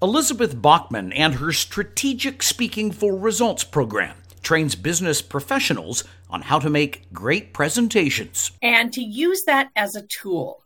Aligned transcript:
Elizabeth 0.00 0.62
Bachman 0.62 1.12
and 1.12 1.34
her 1.34 1.50
Strategic 1.50 2.40
Speaking 2.44 2.92
for 2.92 3.16
Results 3.16 3.64
program 3.64 4.14
trains 4.42 4.76
business 4.76 5.20
professionals 5.20 6.04
on 6.30 6.42
how 6.42 6.60
to 6.60 6.70
make 6.70 7.12
great 7.12 7.52
presentations 7.52 8.52
and 8.62 8.92
to 8.92 9.02
use 9.02 9.42
that 9.46 9.70
as 9.74 9.96
a 9.96 10.06
tool. 10.06 10.62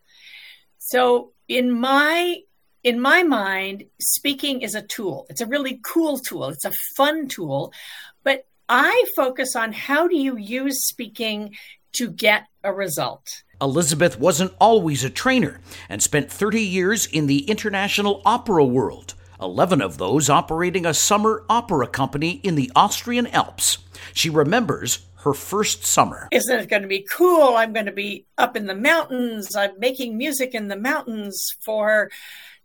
So 0.76 1.32
in 1.48 1.70
my 1.72 2.40
in 2.84 3.00
my 3.00 3.22
mind, 3.22 3.84
speaking 3.98 4.60
is 4.60 4.74
a 4.74 4.82
tool. 4.82 5.24
It's 5.30 5.40
a 5.40 5.46
really 5.46 5.80
cool 5.82 6.18
tool. 6.18 6.48
It's 6.48 6.66
a 6.66 6.72
fun 6.94 7.26
tool, 7.26 7.72
but 8.24 8.44
I 8.68 9.06
focus 9.16 9.56
on 9.56 9.72
how 9.72 10.08
do 10.08 10.16
you 10.16 10.36
use 10.36 10.86
speaking 10.86 11.54
to 11.94 12.10
get 12.10 12.48
a 12.62 12.72
result. 12.72 13.44
Elizabeth 13.62 14.18
wasn't 14.18 14.52
always 14.60 15.04
a 15.04 15.10
trainer 15.10 15.60
and 15.88 16.02
spent 16.02 16.30
30 16.30 16.60
years 16.60 17.06
in 17.06 17.28
the 17.28 17.48
international 17.48 18.20
opera 18.26 18.64
world, 18.64 19.14
11 19.42 19.82
of 19.82 19.98
those 19.98 20.30
operating 20.30 20.86
a 20.86 20.94
summer 20.94 21.44
opera 21.48 21.86
company 21.86 22.40
in 22.42 22.54
the 22.54 22.70
Austrian 22.76 23.26
Alps. 23.26 23.78
She 24.14 24.30
remembers 24.30 25.06
her 25.16 25.34
first 25.34 25.84
summer. 25.84 26.28
Isn't 26.32 26.60
it 26.60 26.68
going 26.68 26.82
to 26.82 26.88
be 26.88 27.06
cool? 27.10 27.54
I'm 27.56 27.72
going 27.72 27.86
to 27.86 27.92
be 27.92 28.26
up 28.38 28.56
in 28.56 28.66
the 28.66 28.74
mountains. 28.74 29.54
I'm 29.54 29.78
making 29.78 30.16
music 30.16 30.54
in 30.54 30.68
the 30.68 30.76
mountains 30.76 31.44
for 31.64 32.10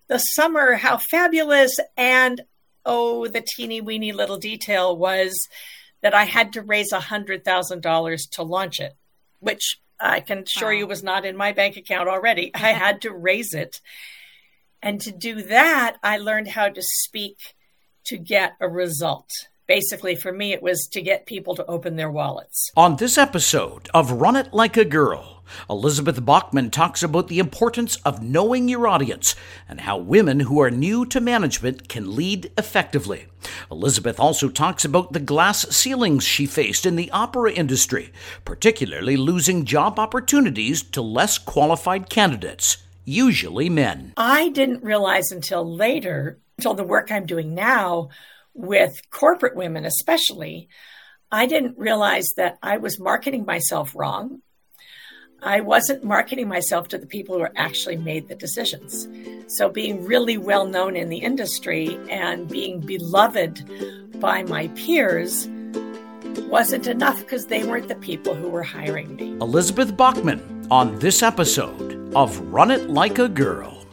the 0.07 0.17
summer. 0.19 0.75
How 0.75 0.97
fabulous. 0.97 1.77
And 1.95 2.41
oh, 2.85 3.27
the 3.27 3.45
teeny 3.55 3.81
weeny 3.81 4.11
little 4.11 4.37
detail 4.37 4.95
was 4.95 5.37
that 6.01 6.13
I 6.13 6.23
had 6.23 6.53
to 6.53 6.61
raise 6.61 6.91
a 6.91 6.99
$100,000 6.99 8.29
to 8.31 8.43
launch 8.43 8.79
it, 8.79 8.93
which 9.39 9.79
I 9.99 10.19
can 10.19 10.39
assure 10.39 10.69
wow. 10.69 10.73
you 10.73 10.87
was 10.87 11.03
not 11.03 11.25
in 11.25 11.37
my 11.37 11.51
bank 11.53 11.75
account 11.77 12.07
already. 12.07 12.51
I 12.55 12.69
had 12.69 13.01
to 13.01 13.11
raise 13.11 13.53
it. 13.53 13.81
And 14.81 15.01
to 15.01 15.11
do 15.11 15.41
that, 15.43 15.97
I 16.03 16.17
learned 16.17 16.49
how 16.49 16.69
to 16.69 16.81
speak 16.81 17.37
to 18.05 18.17
get 18.17 18.53
a 18.59 18.69
result. 18.69 19.29
Basically, 19.67 20.15
for 20.15 20.31
me, 20.31 20.53
it 20.53 20.63
was 20.63 20.87
to 20.93 21.01
get 21.01 21.25
people 21.25 21.55
to 21.55 21.65
open 21.65 21.97
their 21.97 22.11
wallets. 22.11 22.71
On 22.77 22.95
this 22.95 23.17
episode 23.17 23.89
of 23.93 24.11
Run 24.13 24.37
It 24.37 24.53
Like 24.53 24.77
a 24.77 24.85
Girl, 24.85 25.43
Elizabeth 25.69 26.23
Bachman 26.23 26.69
talks 26.71 27.03
about 27.03 27.27
the 27.27 27.39
importance 27.39 27.97
of 27.97 28.23
knowing 28.23 28.69
your 28.69 28.87
audience 28.87 29.35
and 29.67 29.81
how 29.81 29.97
women 29.97 30.41
who 30.41 30.61
are 30.61 30.71
new 30.71 31.05
to 31.07 31.19
management 31.19 31.89
can 31.89 32.15
lead 32.15 32.51
effectively. 32.57 33.27
Elizabeth 33.69 34.19
also 34.19 34.47
talks 34.49 34.85
about 34.85 35.11
the 35.11 35.19
glass 35.19 35.67
ceilings 35.75 36.23
she 36.23 36.45
faced 36.45 36.85
in 36.85 36.95
the 36.95 37.11
opera 37.11 37.51
industry, 37.51 38.13
particularly 38.45 39.17
losing 39.17 39.65
job 39.65 39.99
opportunities 39.99 40.81
to 40.81 41.01
less 41.01 41.37
qualified 41.37 42.09
candidates, 42.09 42.77
usually 43.07 43.69
men. 43.69 44.13
I 44.17 44.49
didn't 44.49 44.83
realize 44.83 45.31
until 45.31 45.75
later, 45.75 46.39
until 46.57 46.73
the 46.73 46.83
work 46.83 47.11
I'm 47.11 47.25
doing 47.25 47.55
now 47.55 48.09
with 48.53 49.01
corporate 49.09 49.55
women 49.55 49.85
especially, 49.85 50.69
I 51.31 51.45
didn't 51.45 51.77
realize 51.77 52.27
that 52.37 52.57
I 52.61 52.77
was 52.77 52.99
marketing 52.99 53.45
myself 53.45 53.95
wrong 53.95 54.41
I 55.41 55.61
wasn't 55.61 56.03
marketing 56.03 56.47
myself 56.47 56.87
to 56.89 56.97
the 56.97 57.05
people 57.05 57.37
who 57.37 57.45
actually 57.55 57.97
made 57.97 58.27
the 58.27 58.35
decisions. 58.35 59.07
So, 59.47 59.69
being 59.69 60.03
really 60.03 60.37
well 60.37 60.65
known 60.65 60.95
in 60.95 61.09
the 61.09 61.17
industry 61.17 61.97
and 62.09 62.47
being 62.47 62.79
beloved 62.79 64.19
by 64.19 64.43
my 64.43 64.67
peers 64.69 65.47
wasn't 66.49 66.87
enough 66.87 67.19
because 67.19 67.45
they 67.45 67.63
weren't 67.63 67.87
the 67.87 67.95
people 67.95 68.33
who 68.33 68.49
were 68.49 68.63
hiring 68.63 69.15
me. 69.15 69.37
Elizabeth 69.39 69.95
Bachman 69.95 70.56
on 70.69 70.99
this 70.99 71.23
episode 71.23 72.13
of 72.13 72.37
Run 72.51 72.71
It 72.71 72.89
Like 72.89 73.19
a 73.19 73.29
Girl. 73.29 73.85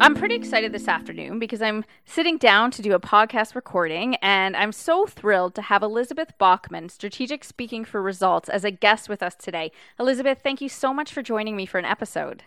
I'm 0.00 0.14
pretty 0.14 0.34
excited 0.34 0.72
this 0.72 0.88
afternoon 0.88 1.38
because 1.38 1.60
I'm 1.60 1.84
sitting 2.06 2.38
down 2.38 2.70
to 2.70 2.80
do 2.80 2.94
a 2.94 3.00
podcast 3.00 3.54
recording, 3.54 4.14
and 4.22 4.56
I'm 4.56 4.72
so 4.72 5.04
thrilled 5.04 5.54
to 5.56 5.62
have 5.62 5.82
Elizabeth 5.82 6.32
Bachman, 6.38 6.88
Strategic 6.88 7.44
Speaking 7.44 7.84
for 7.84 8.00
Results, 8.00 8.48
as 8.48 8.64
a 8.64 8.70
guest 8.70 9.10
with 9.10 9.22
us 9.22 9.34
today. 9.34 9.70
Elizabeth, 9.98 10.38
thank 10.42 10.62
you 10.62 10.70
so 10.70 10.94
much 10.94 11.12
for 11.12 11.20
joining 11.20 11.56
me 11.56 11.66
for 11.66 11.78
an 11.78 11.84
episode. 11.84 12.44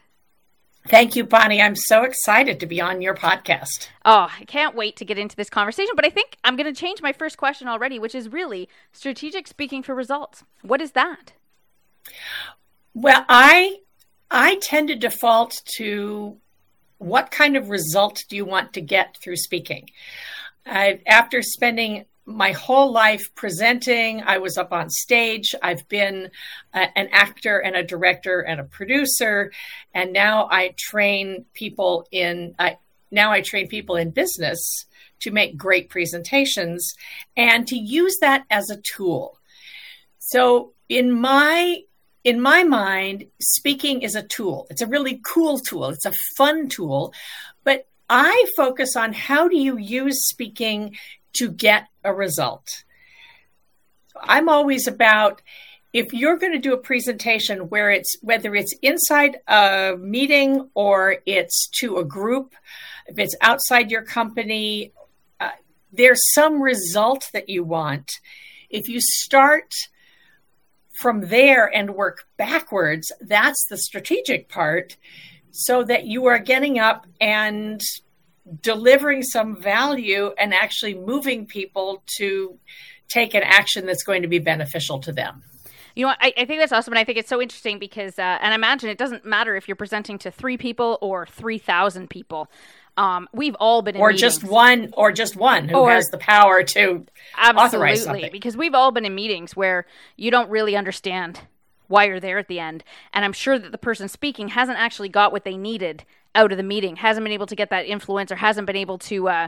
Thank 0.88 1.16
you, 1.16 1.26
Bonnie. 1.26 1.62
I'm 1.62 1.76
so 1.76 2.02
excited 2.02 2.60
to 2.60 2.66
be 2.66 2.82
on 2.82 3.04
your 3.04 3.14
podcast. 3.14 3.90
Oh, 4.04 4.28
I 4.40 4.44
can't 4.46 4.76
wait 4.76 4.96
to 4.98 5.06
get 5.06 5.20
into 5.20 5.36
this 5.36 5.52
conversation. 5.52 5.94
But 5.96 6.06
I 6.06 6.10
think 6.10 6.38
I'm 6.44 6.56
going 6.56 6.74
to 6.74 6.78
change 6.78 7.02
my 7.02 7.14
first 7.14 7.38
question 7.38 7.68
already, 7.68 8.00
which 8.00 8.16
is 8.16 8.34
really 8.34 8.68
strategic 8.92 9.48
speaking 9.48 9.84
for 9.84 9.94
results. 9.94 10.44
What 10.64 10.82
is 10.82 10.92
that? 10.94 11.34
Well, 12.94 13.26
I 13.28 13.78
I 14.30 14.56
tend 14.56 14.88
to 14.88 14.96
default 14.96 15.62
to 15.78 16.38
what 16.98 17.32
kind 17.32 17.58
of 17.58 17.70
result 17.70 18.24
do 18.30 18.36
you 18.36 18.46
want 18.46 18.74
to 18.74 18.82
get 18.82 19.18
through 19.22 19.36
speaking? 19.36 19.90
I, 20.66 21.02
after 21.06 21.42
spending 21.42 22.06
my 22.26 22.54
whole 22.54 22.92
life 22.92 23.24
presenting, 23.36 24.24
I 24.24 24.38
was 24.38 24.58
up 24.58 24.72
on 24.72 24.90
stage. 24.90 25.54
I've 25.62 25.88
been 25.90 26.32
a, 26.74 26.98
an 26.98 27.10
actor 27.12 27.60
and 27.60 27.76
a 27.76 27.84
director 27.84 28.40
and 28.40 28.62
a 28.62 28.64
producer, 28.64 29.52
and 29.94 30.14
now 30.14 30.48
I 30.50 30.74
train 30.78 31.46
people 31.54 32.08
in. 32.12 32.56
I, 32.58 32.78
now 33.12 33.32
I 33.32 33.42
train 33.42 33.68
people 33.68 33.98
in 33.98 34.12
business 34.12 34.86
to 35.20 35.32
make 35.32 35.58
great 35.58 35.90
presentations 35.90 36.94
and 37.38 37.68
to 37.68 37.78
use 37.78 38.18
that 38.22 38.46
as 38.50 38.70
a 38.70 38.82
tool. 38.82 39.38
So 40.20 40.74
in 40.90 41.12
my 41.12 41.82
in 42.24 42.42
my 42.42 42.64
mind, 42.64 43.26
speaking 43.42 44.02
is 44.02 44.16
a 44.16 44.24
tool. 44.24 44.68
It's 44.70 44.82
a 44.82 44.88
really 44.88 45.20
cool 45.24 45.60
tool. 45.60 45.90
It's 45.90 46.06
a 46.06 46.14
fun 46.38 46.70
tool. 46.70 47.14
But 47.64 47.88
I 48.10 48.46
focus 48.56 48.96
on 48.96 49.14
how 49.14 49.48
do 49.48 49.58
you 49.58 49.78
use 49.78 50.28
speaking 50.28 50.96
to 51.34 51.50
get 51.50 51.88
a 52.04 52.14
result. 52.14 52.84
I'm 54.22 54.48
always 54.48 54.88
about 54.88 55.42
if 55.92 56.12
you're 56.14 56.38
going 56.38 56.54
to 56.54 56.60
do 56.60 56.74
a 56.74 56.78
presentation 56.78 57.70
where 57.70 57.92
it's 57.92 58.16
whether 58.22 58.56
it's 58.56 58.74
inside 58.82 59.38
a 59.48 59.96
meeting 60.00 60.70
or 60.74 61.18
it's 61.26 61.70
to 61.80 61.98
a 61.98 62.06
group, 62.06 62.56
if 63.08 63.20
it's 63.20 63.36
outside 63.42 63.92
your 63.92 64.04
company, 64.04 64.92
uh, 65.40 65.52
there's 65.92 66.22
some 66.34 66.62
result 66.62 67.26
that 67.34 67.50
you 67.50 67.64
want. 67.64 68.12
If 68.70 68.88
you 68.88 69.00
start 69.02 69.72
from 71.04 71.28
there 71.28 71.66
and 71.68 71.94
work 71.94 72.24
backwards, 72.38 73.12
that's 73.22 73.66
the 73.70 73.78
strategic 73.78 74.50
part, 74.50 74.98
so 75.52 75.84
that 75.84 76.06
you 76.06 76.26
are 76.26 76.40
getting 76.40 76.80
up 76.80 77.06
and 77.22 77.82
delivering 78.62 79.22
some 79.22 79.62
value 79.62 80.32
and 80.40 80.54
actually 80.54 80.96
moving 80.96 81.46
people 81.46 82.02
to 82.18 82.58
take 83.10 83.34
an 83.36 83.44
action 83.44 83.86
that's 83.86 84.04
going 84.04 84.22
to 84.22 84.28
be 84.28 84.40
beneficial 84.40 85.00
to 85.00 85.12
them. 85.12 85.44
You 85.96 86.08
know, 86.08 86.14
I, 86.20 86.34
I 86.38 86.46
think 86.46 86.60
that's 86.60 86.72
awesome, 86.72 86.94
and 86.94 87.00
I 87.00 87.04
think 87.04 87.20
it's 87.20 87.30
so 87.30 87.42
interesting 87.42 87.78
because, 87.78 88.18
uh, 88.18 88.40
and 88.42 88.52
I 88.54 88.56
imagine 88.56 88.90
it 88.90 88.98
doesn't 88.98 89.26
matter 89.26 89.56
if 89.56 89.68
you're 89.68 89.76
presenting 89.76 90.18
to 90.20 90.32
three 90.32 90.58
people 90.58 90.98
or 91.02 91.28
three 91.28 91.60
thousand 91.60 92.10
people. 92.10 92.50
Um, 92.96 93.28
we've 93.34 93.56
all 93.60 93.82
been 93.82 93.98
or 93.98 94.10
meetings. 94.10 94.22
just 94.22 94.44
one, 94.44 94.94
or 94.96 95.12
just 95.12 95.36
one 95.36 95.70
who 95.70 95.78
or, 95.78 95.92
has 95.92 96.10
the 96.10 96.18
power 96.18 96.64
to 96.64 97.06
authorize 97.38 98.04
something. 98.04 98.32
Because 98.32 98.56
we've 98.56 98.76
all 98.76 98.92
been 98.92 99.06
in 99.06 99.16
meetings 99.16 99.56
where 99.56 99.86
you 100.16 100.30
don't 100.30 100.50
really 100.50 100.76
understand 100.76 101.42
why 101.88 102.06
you're 102.06 102.20
there 102.20 102.38
at 102.38 102.48
the 102.48 102.60
end, 102.60 102.84
and 103.14 103.26
I'm 103.26 103.34
sure 103.34 103.60
that 103.60 103.72
the 103.72 103.78
person 103.78 104.08
speaking 104.08 104.50
hasn't 104.50 104.78
actually 104.78 105.10
got 105.10 105.32
what 105.32 105.44
they 105.44 105.58
needed 105.58 106.06
out 106.36 106.52
of 106.52 106.58
the 106.58 106.64
meeting, 106.64 106.96
hasn't 106.98 107.24
been 107.24 107.34
able 107.34 107.46
to 107.46 107.56
get 107.56 107.70
that 107.70 107.86
influence, 107.86 108.32
or 108.32 108.36
hasn't 108.36 108.68
been 108.68 108.76
able 108.76 108.98
to 109.00 109.28
uh, 109.28 109.48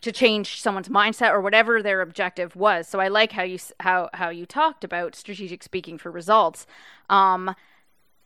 to 0.00 0.12
change 0.12 0.60
someone's 0.60 0.88
mindset 0.88 1.30
or 1.30 1.40
whatever 1.40 1.82
their 1.82 2.00
objective 2.00 2.56
was. 2.56 2.88
So 2.88 3.00
I 3.00 3.08
like 3.08 3.32
how 3.32 3.42
you 3.42 3.58
how 3.80 4.10
how 4.14 4.30
you 4.30 4.46
talked 4.46 4.84
about 4.84 5.14
strategic 5.14 5.62
speaking 5.62 5.98
for 5.98 6.10
results. 6.10 6.66
Um, 7.08 7.54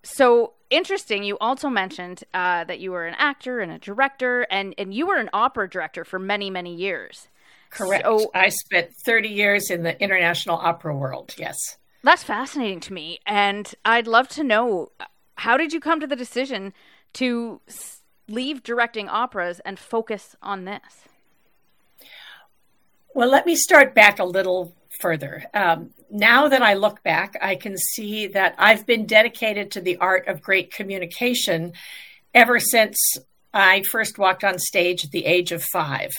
so 0.03 0.55
interesting. 0.71 1.23
You 1.25 1.37
also 1.39 1.69
mentioned 1.69 2.25
uh, 2.33 2.65
that 2.65 2.81
you 2.81 2.93
were 2.93 3.07
an 3.07 3.15
actor 3.19 3.61
and 3.61 3.73
a 3.73 3.79
director, 3.79 4.47
and 4.51 4.75
and 4.79 4.95
you 4.95 5.07
were 5.07 5.17
an 5.17 5.31
opera 5.33 5.69
director 5.69 6.05
for 6.05 6.19
many 6.19 6.51
many 6.51 6.75
years. 6.75 7.29
Correct. 7.71 8.05
So, 8.05 8.31
I 8.35 8.49
spent 8.49 8.93
thirty 9.05 9.29
years 9.29 9.71
in 9.71 9.83
the 9.83 10.01
international 10.03 10.57
opera 10.57 10.97
world. 10.97 11.35
Yes. 11.39 11.57
That's 12.03 12.25
fascinating 12.25 12.81
to 12.81 12.93
me, 12.95 13.19
and 13.27 13.73
I'd 13.85 14.07
love 14.07 14.29
to 14.29 14.43
know 14.43 14.91
how 15.37 15.57
did 15.57 15.73
you 15.73 15.81
come 15.81 16.01
to 16.01 16.07
the 16.07 16.17
decision 16.17 16.73
to 17.15 17.61
leave 18.27 18.63
directing 18.63 19.09
operas 19.09 19.61
and 19.65 19.79
focus 19.79 20.35
on 20.43 20.65
this. 20.65 21.09
Well, 23.15 23.29
let 23.29 23.45
me 23.45 23.57
start 23.57 23.95
back 23.95 24.19
a 24.19 24.25
little 24.25 24.75
further. 25.01 25.45
Um, 25.53 25.91
now 26.11 26.49
that 26.49 26.63
I 26.63 26.75
look 26.75 27.03
back, 27.03 27.37
I 27.41 27.55
can 27.55 27.77
see 27.77 28.29
that 28.29 28.55
I've 28.59 28.87
been 28.87 29.07
dedicated 29.07 29.73
to 29.73 29.81
the 29.81 29.97
art 29.99 30.29
of 30.29 30.43
great 30.43 30.73
communication 30.73 31.73
ever 32.35 32.59
since 32.59 32.97
I 33.53 33.83
first 33.91 34.19
walked 34.19 34.45
on 34.45 34.59
stage 34.59 35.05
at 35.05 35.11
the 35.11 35.27
age 35.27 35.53
of 35.53 35.63
five. 35.63 36.11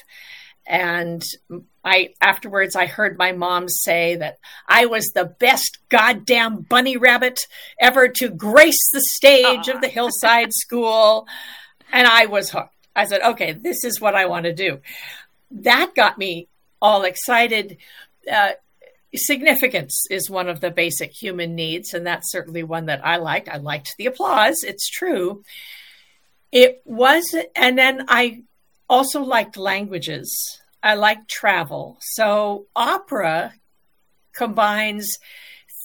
And 0.66 1.24
I 1.84 2.14
afterwards 2.22 2.76
I 2.76 2.86
heard 2.86 3.18
my 3.18 3.32
mom 3.32 3.68
say 3.68 4.16
that 4.18 4.38
I 4.68 4.86
was 4.86 5.08
the 5.08 5.26
best 5.26 5.80
goddamn 5.90 6.62
bunny 6.62 6.98
rabbit 6.98 7.40
ever 7.80 8.08
to 8.08 8.30
grace 8.30 8.90
the 8.94 9.02
stage 9.02 9.68
of 9.68 9.82
the 9.82 9.88
hillside 9.88 10.54
school. 10.54 11.28
And 11.92 12.08
I 12.08 12.28
was 12.28 12.52
hooked. 12.52 12.76
I 12.96 13.06
said, 13.06 13.22
okay, 13.22 13.54
this 13.54 13.84
is 13.84 14.00
what 14.00 14.16
I 14.16 14.26
want 14.28 14.46
to 14.46 14.54
do. 14.54 14.80
That 15.50 15.96
got 15.96 16.18
me 16.18 16.48
all 16.82 17.04
excited. 17.04 17.78
Uh, 18.32 18.52
significance 19.14 20.06
is 20.10 20.30
one 20.30 20.48
of 20.48 20.62
the 20.62 20.72
basic 20.72 21.12
human 21.12 21.56
needs, 21.56 21.94
and 21.94 22.06
that's 22.06 22.32
certainly 22.32 22.64
one 22.64 22.86
that 22.86 23.06
I 23.06 23.18
liked. 23.18 23.50
I 23.50 23.58
liked 23.58 23.96
the 23.98 24.06
applause, 24.06 24.64
it's 24.64 24.90
true. 24.90 25.44
It 26.52 26.82
was, 26.86 27.36
and 27.56 27.78
then 27.78 28.06
I 28.08 28.44
also 28.90 29.22
liked 29.22 29.56
languages. 29.58 30.60
I 30.84 30.96
liked 30.96 31.30
travel. 31.30 31.98
So 32.02 32.66
opera 32.76 33.54
combines 34.34 35.08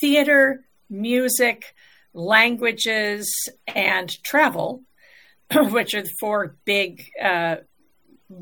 theater, 0.00 0.64
music, 0.88 1.74
languages, 2.14 3.30
and 3.66 4.10
travel, 4.24 4.82
which 5.54 5.94
are 5.94 6.02
the 6.02 6.10
four 6.18 6.56
big, 6.64 7.04
uh, 7.22 7.56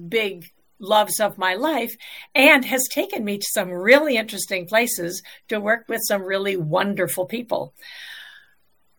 big 0.09 0.51
loves 0.85 1.21
of 1.21 1.39
my 1.39 1.55
life, 1.55 1.97
and 2.35 2.65
has 2.65 2.87
taken 2.91 3.25
me 3.25 3.39
to 3.39 3.47
some 3.53 3.71
really 3.71 4.17
interesting 4.17 4.67
places 4.67 5.23
to 5.49 5.61
work 5.61 5.87
with 5.89 6.01
some 6.07 6.23
really 6.23 6.57
wonderful 6.57 7.27
people. 7.27 7.75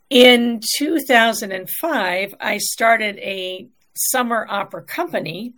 In 0.09 0.61
2005, 0.77 2.35
I 2.39 2.57
started 2.57 3.17
a 3.17 3.67
summer 3.95 4.45
opera 4.49 4.83
company. 4.83 5.53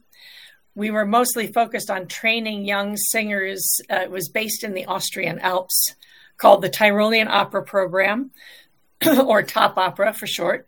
We 0.76 0.92
were 0.92 1.06
mostly 1.06 1.48
focused 1.48 1.90
on 1.90 2.08
training 2.08 2.66
young 2.66 2.96
singers. 2.98 3.66
Uh, 3.90 4.02
it 4.02 4.12
was 4.12 4.30
based 4.30 4.64
in 4.64 4.74
the 4.74 4.86
Austrian 4.86 5.40
Alps, 5.40 5.96
called 6.38 6.62
the 6.62 6.70
Tyrolean 6.70 7.28
Opera 7.28 7.64
Program, 7.64 8.32
or 9.26 9.44
Top 9.44 9.78
Opera 9.78 10.14
for 10.14 10.28
short. 10.28 10.68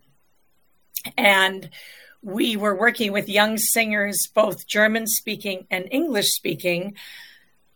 And 1.17 1.69
we 2.21 2.57
were 2.57 2.75
working 2.75 3.11
with 3.11 3.29
young 3.29 3.57
singers, 3.57 4.17
both 4.33 4.67
German 4.67 5.07
speaking 5.07 5.65
and 5.71 5.87
English 5.91 6.27
speaking. 6.27 6.95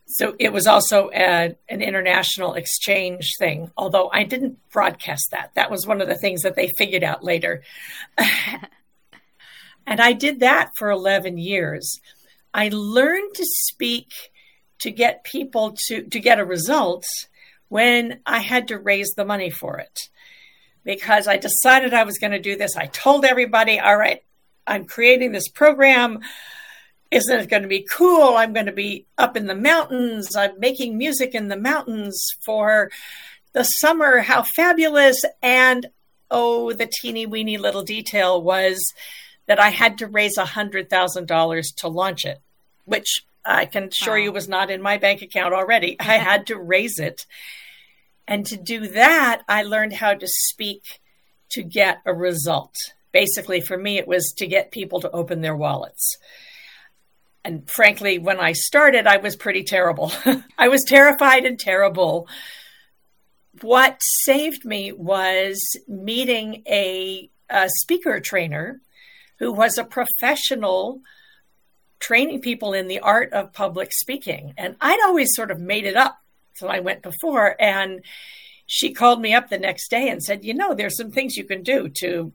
So 0.05 0.35
it 0.37 0.51
was 0.51 0.67
also 0.67 1.09
a, 1.13 1.55
an 1.69 1.81
international 1.81 2.53
exchange 2.53 3.33
thing, 3.39 3.71
although 3.77 4.09
I 4.11 4.23
didn't 4.23 4.57
broadcast 4.69 5.29
that. 5.31 5.51
That 5.55 5.71
was 5.71 5.87
one 5.87 6.01
of 6.01 6.07
the 6.07 6.17
things 6.17 6.41
that 6.41 6.55
they 6.55 6.71
figured 6.77 7.03
out 7.03 7.23
later. 7.23 7.63
and 9.87 10.01
I 10.01 10.13
did 10.13 10.41
that 10.41 10.71
for 10.77 10.91
11 10.91 11.37
years. 11.37 11.99
I 12.53 12.69
learned 12.71 13.33
to 13.35 13.45
speak 13.45 14.11
to 14.79 14.91
get 14.91 15.23
people 15.23 15.75
to, 15.87 16.03
to 16.03 16.19
get 16.19 16.39
a 16.39 16.45
result 16.45 17.05
when 17.69 18.19
I 18.25 18.39
had 18.39 18.67
to 18.67 18.77
raise 18.77 19.13
the 19.15 19.25
money 19.25 19.49
for 19.49 19.79
it 19.79 19.97
because 20.83 21.27
I 21.27 21.37
decided 21.37 21.93
I 21.93 22.03
was 22.03 22.19
going 22.19 22.33
to 22.33 22.39
do 22.39 22.57
this. 22.57 22.75
I 22.75 22.87
told 22.87 23.25
everybody, 23.25 23.79
all 23.79 23.97
right, 23.97 24.21
I'm 24.65 24.85
creating 24.85 25.31
this 25.31 25.47
program. 25.47 26.19
Isn't 27.11 27.41
it 27.41 27.49
going 27.49 27.61
to 27.61 27.67
be 27.67 27.87
cool? 27.91 28.35
I'm 28.35 28.53
going 28.53 28.65
to 28.65 28.71
be 28.71 29.05
up 29.17 29.37
in 29.37 29.45
the 29.45 29.55
mountains. 29.55 30.35
I'm 30.35 30.59
making 30.59 30.97
music 30.97 31.35
in 31.35 31.47
the 31.47 31.57
mountains 31.57 32.25
for 32.45 32.89
the 33.53 33.63
summer. 33.63 34.19
How 34.19 34.43
fabulous. 34.55 35.23
And 35.41 35.87
oh, 36.31 36.73
the 36.73 36.91
teeny 37.01 37.25
weeny 37.25 37.57
little 37.57 37.83
detail 37.83 38.41
was 38.41 38.83
that 39.45 39.59
I 39.59 39.69
had 39.69 39.99
to 39.99 40.07
raise 40.07 40.37
a 40.37 40.43
$100,000 40.43 41.75
to 41.77 41.87
launch 41.87 42.25
it, 42.25 42.41
which 42.85 43.23
I 43.45 43.65
can 43.65 43.89
assure 43.89 44.13
wow. 44.13 44.23
you 44.23 44.31
was 44.31 44.47
not 44.47 44.71
in 44.71 44.81
my 44.81 44.97
bank 44.97 45.21
account 45.21 45.53
already. 45.53 45.97
I 45.99 46.17
had 46.17 46.47
to 46.47 46.57
raise 46.57 46.97
it. 46.97 47.25
And 48.27 48.45
to 48.47 48.57
do 48.57 48.87
that, 48.87 49.43
I 49.47 49.63
learned 49.63 49.93
how 49.93 50.13
to 50.13 50.27
speak 50.27 50.81
to 51.49 51.61
get 51.61 51.99
a 52.05 52.13
result 52.13 52.75
basically 53.13 53.61
for 53.61 53.77
me 53.77 53.97
it 53.97 54.07
was 54.07 54.33
to 54.37 54.47
get 54.47 54.71
people 54.71 54.99
to 54.99 55.11
open 55.11 55.41
their 55.41 55.55
wallets. 55.55 56.17
And 57.45 57.69
frankly 57.69 58.19
when 58.19 58.39
i 58.39 58.51
started 58.51 59.07
i 59.07 59.17
was 59.17 59.37
pretty 59.37 59.63
terrible. 59.63 60.11
I 60.57 60.67
was 60.67 60.83
terrified 60.83 61.45
and 61.45 61.57
terrible. 61.57 62.27
What 63.61 63.97
saved 64.01 64.65
me 64.65 64.91
was 64.91 65.61
meeting 65.87 66.63
a, 66.67 67.29
a 67.49 67.69
speaker 67.81 68.19
trainer 68.19 68.81
who 69.39 69.53
was 69.53 69.77
a 69.77 69.83
professional 69.83 71.01
training 71.99 72.41
people 72.41 72.73
in 72.73 72.87
the 72.87 72.99
art 72.99 73.31
of 73.31 73.53
public 73.53 73.93
speaking. 73.93 74.53
And 74.57 74.75
i'd 74.81 74.99
always 75.05 75.29
sort 75.33 75.51
of 75.51 75.59
made 75.59 75.85
it 75.85 75.95
up 75.95 76.19
so 76.55 76.67
i 76.67 76.79
went 76.79 77.01
before. 77.01 77.55
And 77.59 78.01
she 78.65 78.93
called 78.93 79.21
me 79.21 79.33
up 79.33 79.49
the 79.49 79.59
next 79.59 79.89
day 79.89 80.09
and 80.09 80.23
said 80.23 80.43
you 80.43 80.53
know 80.53 80.73
there's 80.73 80.97
some 80.97 81.11
things 81.11 81.37
you 81.37 81.43
can 81.43 81.63
do 81.63 81.89
to 81.99 82.33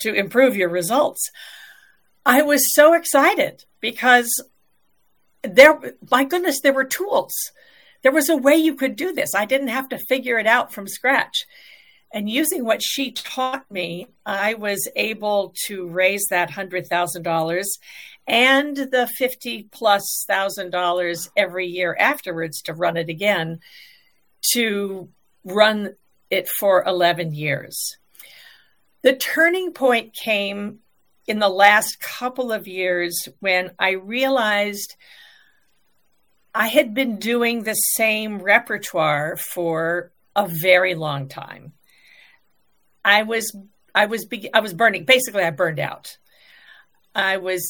to 0.00 0.12
improve 0.12 0.56
your 0.56 0.68
results. 0.68 1.30
I 2.24 2.42
was 2.42 2.74
so 2.74 2.94
excited 2.94 3.64
because 3.80 4.28
there, 5.42 5.94
my 6.10 6.24
goodness, 6.24 6.60
there 6.60 6.72
were 6.72 6.84
tools. 6.84 7.32
There 8.02 8.12
was 8.12 8.28
a 8.28 8.36
way 8.36 8.56
you 8.56 8.74
could 8.74 8.96
do 8.96 9.12
this. 9.12 9.34
I 9.34 9.44
didn't 9.44 9.68
have 9.68 9.88
to 9.90 9.98
figure 9.98 10.38
it 10.38 10.46
out 10.46 10.72
from 10.72 10.88
scratch. 10.88 11.46
And 12.12 12.30
using 12.30 12.64
what 12.64 12.82
she 12.82 13.12
taught 13.12 13.70
me, 13.70 14.08
I 14.24 14.54
was 14.54 14.88
able 14.96 15.54
to 15.66 15.86
raise 15.88 16.26
that 16.30 16.50
$100,000 16.50 17.64
and 18.26 18.76
the 18.76 19.08
50 19.18 19.68
plus 19.70 20.24
thousand 20.26 20.70
dollars 20.70 21.30
every 21.36 21.66
year 21.66 21.96
afterwards 21.98 22.62
to 22.62 22.74
run 22.74 22.96
it 22.96 23.08
again 23.08 23.60
to 24.52 25.08
run 25.44 25.94
it 26.30 26.48
for 26.48 26.84
11 26.84 27.34
years. 27.34 27.96
The 29.06 29.14
turning 29.14 29.72
point 29.72 30.14
came 30.14 30.80
in 31.28 31.38
the 31.38 31.48
last 31.48 32.00
couple 32.00 32.50
of 32.50 32.66
years 32.66 33.28
when 33.38 33.70
I 33.78 33.90
realized 33.90 34.96
I 36.52 36.66
had 36.66 36.92
been 36.92 37.20
doing 37.20 37.62
the 37.62 37.74
same 37.74 38.42
repertoire 38.42 39.36
for 39.36 40.10
a 40.34 40.48
very 40.48 40.96
long 40.96 41.28
time. 41.28 41.74
I 43.04 43.22
was 43.22 43.56
I 43.94 44.06
was 44.06 44.26
I 44.52 44.58
was 44.58 44.74
burning 44.74 45.04
basically 45.04 45.44
I 45.44 45.50
burned 45.50 45.78
out. 45.78 46.18
I 47.14 47.36
was 47.36 47.62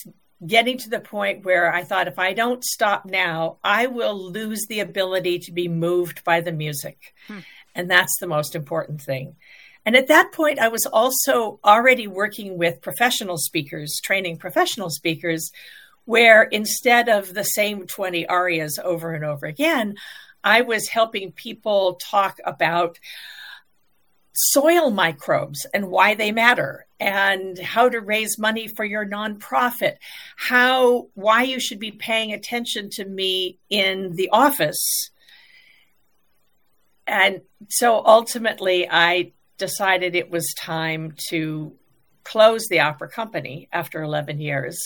getting 0.47 0.79
to 0.79 0.89
the 0.89 1.01
point 1.01 1.45
where 1.45 1.71
I 1.71 1.85
thought 1.85 2.09
if 2.09 2.19
I 2.19 2.33
don't 2.33 2.65
stop 2.65 3.05
now, 3.05 3.59
I 3.63 3.89
will 3.89 4.33
lose 4.33 4.65
the 4.71 4.81
ability 4.81 5.41
to 5.41 5.53
be 5.53 5.69
moved 5.69 6.25
by 6.25 6.41
the 6.41 6.53
music. 6.53 7.13
Hmm. 7.29 7.41
And 7.75 7.91
that's 7.91 8.17
the 8.21 8.27
most 8.27 8.55
important 8.55 9.03
thing. 9.03 9.37
And 9.87 9.97
at 9.97 10.09
that 10.09 10.33
point, 10.33 10.59
I 10.59 10.67
was 10.67 10.85
also 10.85 11.61
already 11.65 12.09
working 12.09 12.59
with 12.59 12.83
professional 12.83 13.39
speakers, 13.39 14.01
training 14.03 14.39
professional 14.39 14.91
speakers, 14.91 15.53
where 16.05 16.43
instead 16.43 17.09
of 17.09 17.33
the 17.33 17.45
same 17.45 17.87
20 17.87 18.29
arias 18.29 18.81
over 18.83 19.15
and 19.15 19.25
over 19.25 19.47
again, 19.47 19.95
I 20.43 20.63
was 20.63 20.89
helping 20.89 21.31
people 21.31 22.01
talk 22.03 22.39
about 22.45 22.99
soil 24.35 24.91
microbes 24.91 25.67
and 25.73 25.89
why 25.89 26.15
they 26.15 26.31
matter 26.31 26.87
and 27.01 27.59
how 27.59 27.89
to 27.89 28.01
raise 28.01 28.39
money 28.39 28.69
for 28.69 28.85
your 28.85 29.07
nonprofit 29.07 29.97
how 30.37 31.09
why 31.15 31.43
you 31.43 31.59
should 31.59 31.79
be 31.79 31.91
paying 31.91 32.33
attention 32.33 32.91
to 32.91 33.05
me 33.05 33.59
in 33.71 34.15
the 34.15 34.29
office. 34.31 35.11
And 37.07 37.41
so 37.69 38.03
ultimately 38.05 38.87
i 38.91 39.33
decided 39.59 40.15
it 40.15 40.31
was 40.31 40.55
time 40.59 41.15
to 41.29 41.73
close 42.25 42.67
the 42.69 42.81
opera 42.81 43.09
company 43.09 43.69
after 43.73 44.03
11 44.03 44.41
years 44.41 44.79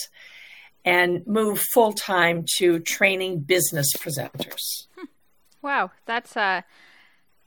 and 0.85 1.25
move 1.27 1.59
full 1.73 1.93
time 1.93 2.45
to 2.57 2.79
training 2.79 3.39
business 3.39 3.87
presenters. 3.97 4.87
Hmm. 4.95 5.05
Wow, 5.61 5.91
that's 6.05 6.35
uh 6.35 6.61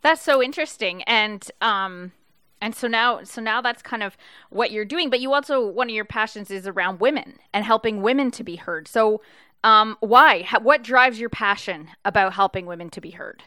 that's 0.03 0.21
so 0.21 0.43
interesting 0.43 1.03
and 1.05 1.51
um 1.61 2.13
and 2.61 2.75
so 2.75 2.87
now 2.87 3.25
so 3.25 3.41
now 3.41 3.61
that's 3.61 3.83
kind 3.83 4.03
of 4.03 4.17
what 4.51 4.71
you're 4.71 4.85
doing 4.85 5.11
but 5.11 5.21
you 5.21 5.33
also 5.33 5.67
one 5.67 5.89
of 5.89 5.95
your 5.95 6.05
passions 6.05 6.51
is 6.51 6.67
around 6.67 7.01
women 7.01 7.39
and 7.53 7.65
helping 7.65 8.03
women 8.03 8.31
to 8.33 8.45
be 8.45 8.57
heard. 8.57 8.87
So 8.87 9.21
um 9.65 9.97
why 10.01 10.47
what 10.63 10.83
drives 10.83 11.19
your 11.19 11.31
passion 11.31 11.89
about 12.05 12.35
helping 12.35 12.67
women 12.67 12.91
to 12.91 13.01
be 13.01 13.11
heard? 13.11 13.45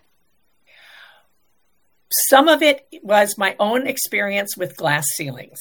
Some 2.29 2.47
of 2.47 2.61
it 2.61 2.87
was 3.03 3.37
my 3.37 3.55
own 3.59 3.87
experience 3.87 4.55
with 4.55 4.77
glass 4.77 5.05
ceilings. 5.15 5.59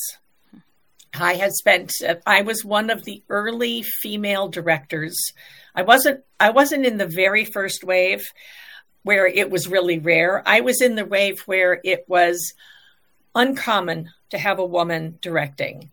I 1.14 1.34
had 1.34 1.52
spent 1.52 1.92
I 2.26 2.42
was 2.42 2.64
one 2.64 2.90
of 2.90 3.04
the 3.04 3.22
early 3.28 3.82
female 3.82 4.48
directors. 4.48 5.16
I 5.74 5.82
wasn't 5.82 6.24
I 6.38 6.50
wasn't 6.50 6.86
in 6.86 6.98
the 6.98 7.06
very 7.06 7.44
first 7.44 7.84
wave 7.84 8.24
where 9.02 9.26
it 9.26 9.50
was 9.50 9.68
really 9.68 9.98
rare. 9.98 10.42
I 10.46 10.60
was 10.60 10.80
in 10.80 10.96
the 10.96 11.04
wave 11.04 11.40
where 11.46 11.80
it 11.84 12.04
was 12.08 12.52
uncommon 13.34 14.10
to 14.30 14.38
have 14.38 14.58
a 14.58 14.66
woman 14.66 15.18
directing. 15.22 15.90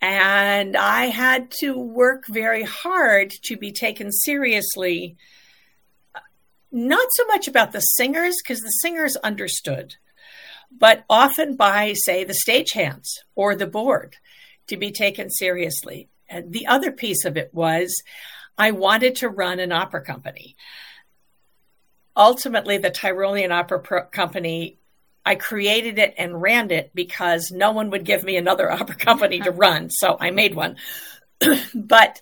And 0.00 0.76
I 0.76 1.06
had 1.06 1.50
to 1.60 1.78
work 1.78 2.26
very 2.26 2.64
hard 2.64 3.32
to 3.44 3.56
be 3.56 3.72
taken 3.72 4.12
seriously 4.12 5.16
not 6.74 7.08
so 7.12 7.26
much 7.26 7.48
about 7.48 7.72
the 7.72 7.80
singers, 7.80 8.36
because 8.42 8.60
the 8.60 8.68
singers 8.68 9.16
understood, 9.16 9.94
but 10.76 11.04
often 11.08 11.56
by, 11.56 11.94
say, 11.94 12.24
the 12.24 12.38
stagehands 12.46 13.06
or 13.34 13.54
the 13.54 13.66
board 13.66 14.16
to 14.66 14.76
be 14.76 14.90
taken 14.90 15.30
seriously. 15.30 16.08
And 16.28 16.52
the 16.52 16.66
other 16.66 16.90
piece 16.90 17.24
of 17.24 17.36
it 17.36 17.50
was 17.52 17.94
I 18.58 18.72
wanted 18.72 19.16
to 19.16 19.28
run 19.28 19.60
an 19.60 19.72
opera 19.72 20.02
company. 20.02 20.56
Ultimately, 22.16 22.78
the 22.78 22.90
Tyrolean 22.90 23.50
Opera 23.50 23.80
Pro- 23.80 24.04
Company, 24.06 24.78
I 25.24 25.34
created 25.34 25.98
it 25.98 26.14
and 26.16 26.40
ran 26.40 26.70
it 26.70 26.92
because 26.94 27.50
no 27.50 27.72
one 27.72 27.90
would 27.90 28.04
give 28.04 28.22
me 28.22 28.36
another 28.36 28.70
opera 28.72 28.96
company 28.96 29.40
to 29.40 29.50
run. 29.50 29.90
So 29.90 30.16
I 30.18 30.30
made 30.30 30.54
one. 30.54 30.76
but 31.74 32.20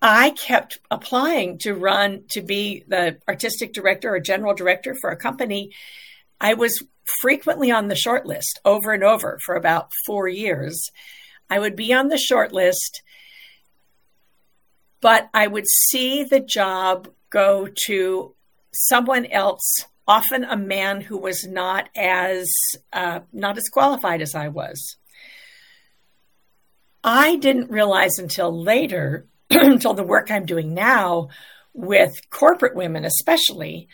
I 0.00 0.30
kept 0.30 0.78
applying 0.90 1.58
to 1.58 1.74
run 1.74 2.24
to 2.30 2.42
be 2.42 2.84
the 2.86 3.18
artistic 3.28 3.72
director 3.72 4.14
or 4.14 4.20
general 4.20 4.54
director 4.54 4.94
for 5.00 5.10
a 5.10 5.16
company. 5.16 5.72
I 6.40 6.54
was 6.54 6.84
frequently 7.20 7.70
on 7.70 7.88
the 7.88 7.96
short 7.96 8.24
list 8.24 8.60
over 8.64 8.92
and 8.92 9.02
over 9.02 9.38
for 9.44 9.56
about 9.56 9.90
four 10.06 10.28
years. 10.28 10.90
I 11.50 11.58
would 11.58 11.74
be 11.74 11.92
on 11.92 12.08
the 12.08 12.18
short 12.18 12.52
list, 12.52 13.02
but 15.00 15.28
I 15.34 15.46
would 15.46 15.66
see 15.66 16.22
the 16.22 16.40
job 16.40 17.08
go 17.30 17.68
to 17.86 18.34
someone 18.72 19.26
else, 19.26 19.84
often 20.06 20.44
a 20.44 20.56
man 20.56 21.00
who 21.00 21.18
was 21.18 21.44
not 21.44 21.88
as 21.96 22.48
uh, 22.92 23.20
not 23.32 23.58
as 23.58 23.68
qualified 23.68 24.22
as 24.22 24.34
I 24.34 24.48
was. 24.48 24.96
I 27.02 27.36
didn't 27.36 27.70
realize 27.70 28.18
until 28.18 28.62
later, 28.62 29.26
until 29.50 29.94
the 29.94 30.02
work 30.02 30.30
I'm 30.30 30.46
doing 30.46 30.74
now 30.74 31.28
with 31.72 32.28
corporate 32.30 32.74
women, 32.74 33.04
especially, 33.04 33.88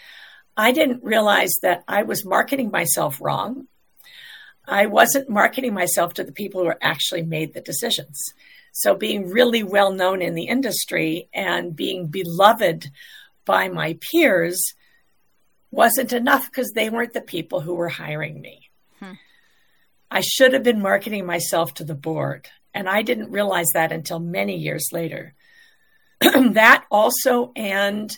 I 0.56 0.72
didn't 0.72 1.04
realize 1.04 1.52
that 1.62 1.84
I 1.88 2.04
was 2.04 2.24
marketing 2.24 2.70
myself 2.70 3.20
wrong. 3.20 3.66
I 4.66 4.86
wasn't 4.86 5.28
marketing 5.28 5.74
myself 5.74 6.14
to 6.14 6.24
the 6.24 6.32
people 6.32 6.64
who 6.64 6.72
actually 6.80 7.22
made 7.22 7.52
the 7.52 7.60
decisions. 7.60 8.18
So 8.72 8.94
being 8.94 9.28
really 9.28 9.62
well 9.62 9.92
known 9.92 10.22
in 10.22 10.34
the 10.34 10.46
industry 10.46 11.28
and 11.32 11.76
being 11.76 12.08
beloved 12.08 12.90
by 13.44 13.68
my 13.68 13.98
peers 14.10 14.60
wasn't 15.70 16.12
enough 16.12 16.50
because 16.50 16.72
they 16.72 16.88
weren't 16.88 17.12
the 17.12 17.20
people 17.20 17.60
who 17.60 17.74
were 17.74 17.88
hiring 17.88 18.40
me. 18.40 18.70
Hmm. 19.00 19.12
I 20.10 20.20
should 20.20 20.52
have 20.54 20.62
been 20.62 20.80
marketing 20.80 21.26
myself 21.26 21.74
to 21.74 21.84
the 21.84 21.94
board. 21.94 22.48
And 22.72 22.88
I 22.88 23.02
didn't 23.02 23.30
realize 23.30 23.68
that 23.74 23.92
until 23.92 24.18
many 24.18 24.56
years 24.56 24.88
later. 24.92 25.34
that 26.20 26.84
also, 26.90 27.52
and 27.56 28.16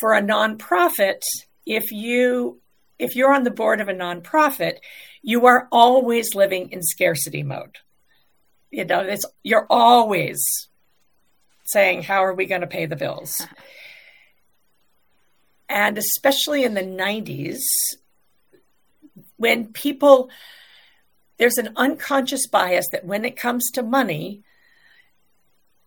for 0.00 0.14
a 0.14 0.22
nonprofit, 0.22 1.22
if 1.66 1.90
you 1.90 2.60
if 2.98 3.16
you're 3.16 3.34
on 3.34 3.42
the 3.42 3.50
board 3.50 3.80
of 3.80 3.88
a 3.88 3.94
nonprofit, 3.94 4.76
you 5.22 5.46
are 5.46 5.68
always 5.72 6.34
living 6.34 6.70
in 6.70 6.82
scarcity 6.82 7.42
mode. 7.42 7.78
You 8.70 8.84
know, 8.84 9.00
it's 9.00 9.24
you're 9.42 9.66
always 9.70 10.40
saying, 11.64 12.02
"How 12.02 12.24
are 12.24 12.34
we 12.34 12.46
going 12.46 12.60
to 12.60 12.66
pay 12.66 12.86
the 12.86 12.96
bills?" 12.96 13.46
and 15.68 15.98
especially 15.98 16.64
in 16.64 16.74
the 16.74 16.82
90s, 16.82 17.62
when 19.36 19.72
people 19.72 20.30
there's 21.36 21.58
an 21.58 21.72
unconscious 21.76 22.46
bias 22.46 22.86
that 22.92 23.04
when 23.04 23.24
it 23.24 23.36
comes 23.36 23.68
to 23.72 23.82
money, 23.82 24.44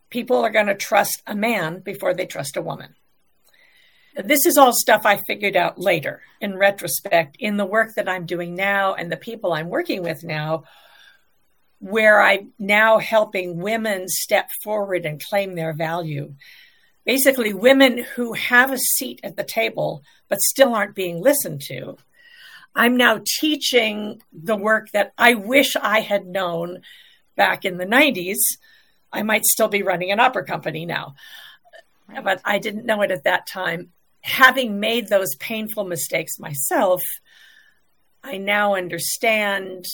people 0.09 0.37
are 0.37 0.49
going 0.49 0.67
to 0.67 0.75
trust 0.75 1.21
a 1.27 1.35
man 1.35 1.79
before 1.79 2.13
they 2.13 2.25
trust 2.25 2.57
a 2.57 2.61
woman. 2.61 2.95
This 4.15 4.45
is 4.45 4.57
all 4.57 4.73
stuff 4.73 5.05
I 5.05 5.17
figured 5.17 5.55
out 5.55 5.79
later 5.79 6.21
in 6.41 6.57
retrospect 6.57 7.37
in 7.39 7.57
the 7.57 7.65
work 7.65 7.93
that 7.95 8.09
I'm 8.09 8.25
doing 8.25 8.55
now 8.55 8.95
and 8.95 9.11
the 9.11 9.17
people 9.17 9.53
I'm 9.53 9.69
working 9.69 10.01
with 10.01 10.23
now, 10.23 10.63
where 11.79 12.19
I'm 12.19 12.53
now 12.57 12.97
helping 12.97 13.61
women 13.61 14.07
step 14.07 14.49
forward 14.63 15.05
and 15.05 15.23
claim 15.23 15.53
their 15.53 15.73
value. 15.73 16.33
Basically, 17.05 17.53
women 17.53 17.99
who 18.15 18.33
have 18.33 18.71
a 18.71 18.77
seat 18.77 19.19
at 19.23 19.37
the 19.37 19.43
table 19.43 20.01
but 20.29 20.39
still 20.41 20.73
aren't 20.73 20.95
being 20.95 21.21
listened 21.21 21.61
to 21.67 21.97
I'm 22.77 22.95
now 22.95 23.21
teaching 23.39 24.21
the 24.31 24.55
work 24.55 24.91
that 24.91 25.11
I 25.17 25.33
wish 25.33 25.75
I 25.75 26.01
had 26.01 26.27
known 26.27 26.83
back 27.35 27.65
in 27.65 27.77
the 27.77 27.87
90s. 27.87 28.37
I 29.11 29.23
might 29.23 29.45
still 29.45 29.67
be 29.67 29.83
running 29.83 30.11
an 30.11 30.19
opera 30.19 30.43
company 30.45 30.85
now, 30.85 31.15
right. 32.07 32.23
but 32.23 32.41
I 32.43 32.59
didn't 32.59 32.85
know 32.85 33.01
it 33.01 33.11
at 33.11 33.23
that 33.23 33.47
time. 33.47 33.91
Having 34.21 34.79
made 34.79 35.07
those 35.07 35.35
painful 35.35 35.85
mistakes 35.85 36.39
myself, 36.39 37.01
I 38.23 38.37
now 38.37 38.75
understand 38.75 39.85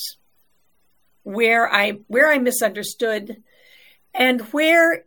where 1.24 1.72
I 1.72 1.92
where 2.08 2.32
I 2.32 2.40
misunderstood 2.40 3.44
and 4.14 4.42
where 4.52 5.06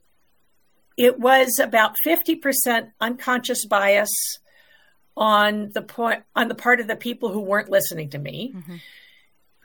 it 0.97 1.19
was 1.19 1.59
about 1.59 1.95
50% 2.07 2.91
unconscious 3.01 3.67
bias 3.67 4.11
on 5.17 5.71
the 5.75 5.83
point 5.83 6.23
on 6.35 6.49
the 6.49 6.55
part 6.55 6.81
of 6.81 6.87
the 6.87 6.97
people 6.97 7.33
who 7.33 7.41
weren't 7.41 7.71
listening 7.71 8.11
to 8.11 8.19
me. 8.19 8.53
Mm-hmm. 8.55 8.77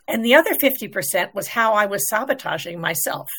And 0.07 0.25
the 0.25 0.35
other 0.35 0.55
50% 0.55 1.33
was 1.33 1.47
how 1.47 1.73
I 1.73 1.85
was 1.85 2.09
sabotaging 2.09 2.81
myself. 2.81 3.29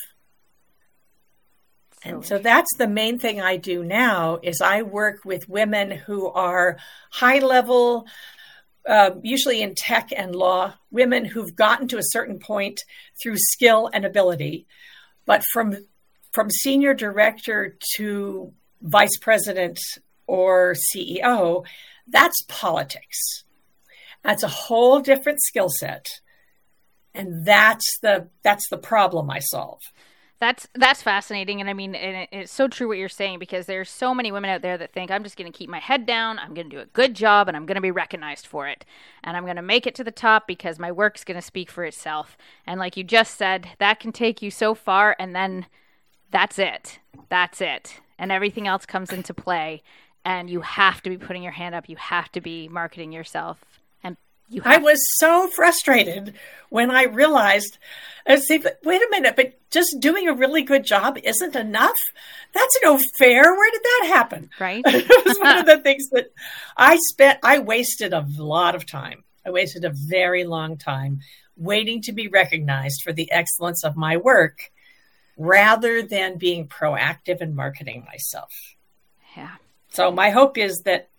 And 2.05 2.25
so 2.25 2.39
that's 2.39 2.71
the 2.79 2.89
main 2.89 3.19
thing 3.19 3.41
I 3.41 3.57
do 3.57 3.85
now 3.85 4.39
is 4.43 4.61
I 4.61 4.83
work 4.83 5.25
with 5.25 5.49
women 5.49 5.91
who 5.91 6.29
are 6.29 6.79
high 7.11 7.39
level 7.39 8.07
uh, 8.87 9.11
usually 9.23 9.63
in 9.63 9.75
tech 9.75 10.11
and 10.17 10.35
law, 10.35 10.75
women 10.91 11.25
who've 11.25 11.55
gotten 11.55 11.87
to 11.89 11.99
a 11.99 12.03
certain 12.03 12.39
point 12.39 12.81
through 13.23 13.37
skill 13.37 13.89
and 13.93 14.05
ability, 14.05 14.67
but 15.25 15.45
from 15.53 15.77
from 16.33 16.51
senior 16.51 16.95
director 16.95 17.77
to 17.97 18.53
vice 18.81 19.17
president 19.21 19.79
or 20.27 20.75
CEO, 20.75 21.65
that's 22.09 22.43
politics. 22.49 23.45
That's 24.25 24.43
a 24.43 24.49
whole 24.49 25.01
different 25.01 25.43
skill 25.43 25.69
set. 25.69 26.07
And 27.15 27.45
that's 27.45 27.99
the 28.01 28.29
that's 28.43 28.69
the 28.71 28.79
problem 28.79 29.31
I 29.31 29.41
solve. 29.41 29.81
That's 30.43 30.67
that's 30.75 31.05
fascinating, 31.05 31.61
and 31.61 31.71
I 31.71 31.73
mean, 31.73 31.95
and 31.95 32.17
it, 32.17 32.29
it's 32.33 32.53
so 32.53 32.67
true 32.67 32.89
what 32.89 32.99
you're 32.99 33.09
saying 33.09 33.39
because 33.39 33.67
there's 33.67 33.89
so 33.89 34.13
many 34.13 34.33
women 34.33 34.51
out 34.51 34.61
there 34.61 34.77
that 34.77 34.93
think 34.93 35.09
I'm 35.09 35.23
just 35.23 35.37
going 35.37 35.51
to 35.51 35.57
keep 35.57 35.71
my 35.71 35.79
head 35.79 36.05
down, 36.05 36.41
I'm 36.41 36.53
going 36.53 36.69
to 36.69 36.77
do 36.77 36.83
a 36.83 36.87
good 36.87 37.15
job, 37.15 37.47
and 37.47 37.57
I'm 37.57 37.65
going 37.65 37.77
to 37.77 37.81
be 37.81 37.93
recognized 37.93 38.49
for 38.49 38.67
it, 38.67 38.85
and 39.23 39.37
I'm 39.37 39.45
going 39.45 39.55
to 39.55 39.63
make 39.63 39.87
it 39.87 39.95
to 39.95 40.03
the 40.03 40.11
top 40.11 40.49
because 40.49 40.81
my 40.81 40.91
work's 40.91 41.23
going 41.23 41.37
to 41.37 41.47
speak 41.47 41.71
for 41.71 41.85
itself. 41.85 42.37
And 42.67 42.81
like 42.81 42.97
you 42.97 43.05
just 43.05 43.37
said, 43.37 43.69
that 43.79 44.01
can 44.01 44.11
take 44.11 44.43
you 44.43 44.51
so 44.51 44.75
far, 44.75 45.15
and 45.17 45.33
then 45.33 45.67
that's 46.33 46.59
it, 46.59 46.99
that's 47.29 47.61
it, 47.61 48.01
and 48.19 48.33
everything 48.33 48.67
else 48.67 48.85
comes 48.85 49.13
into 49.13 49.33
play 49.33 49.81
and 50.25 50.51
you 50.51 50.63
have 50.63 51.03
to 51.03 51.11
be 51.11 51.19
putting 51.19 51.45
your 51.45 51.53
hand 51.53 51.77
up. 51.77 51.89
You 51.89 51.97
have 51.97 52.33
to 52.33 52.41
be 52.41 52.67
marketing 52.67 53.13
yourself. 53.13 53.72
I 54.65 54.79
was 54.79 54.99
so 55.19 55.49
frustrated 55.49 56.35
when 56.69 56.91
I 56.91 57.05
realized, 57.05 57.79
uh, 58.29 58.33
I 58.33 58.37
said, 58.37 58.65
wait 58.85 59.03
a 59.03 59.09
minute, 59.11 59.37
but 59.37 59.59
just 59.71 59.97
doing 60.01 60.29
a 60.29 60.35
really 60.35 60.63
good 60.63 60.85
job 60.85 61.19
isn't 61.23 61.57
enough? 61.57 61.97
That's 62.53 62.79
no 62.83 62.99
fair. 63.19 63.43
Where 63.43 63.71
did 63.71 63.83
that 63.83 64.05
happen? 64.09 64.51
Right. 64.59 64.83
it 64.87 65.27
was 65.27 65.39
one 65.39 65.59
of 65.59 65.67
the 65.67 65.79
things 65.79 66.09
that 66.11 66.33
I 66.77 66.97
spent, 66.97 67.39
I 67.43 67.59
wasted 67.59 68.13
a 68.13 68.27
lot 68.39 68.75
of 68.75 68.87
time. 68.87 69.25
I 69.45 69.51
wasted 69.51 69.85
a 69.85 69.93
very 69.95 70.45
long 70.45 70.79
time 70.79 71.21
waiting 71.57 72.01
to 72.03 72.13
be 72.13 72.29
recognized 72.29 73.03
for 73.03 73.13
the 73.13 73.31
excellence 73.31 73.85
of 73.85 73.97
my 73.97 74.17
work 74.17 74.71
rather 75.37 76.03
than 76.03 76.39
being 76.39 76.69
proactive 76.69 77.41
in 77.41 77.55
marketing 77.55 78.07
myself. 78.07 78.53
Yeah. 79.37 79.57
So 79.89 80.11
my 80.11 80.31
hope 80.31 80.57
is 80.57 80.83
that 80.83 81.11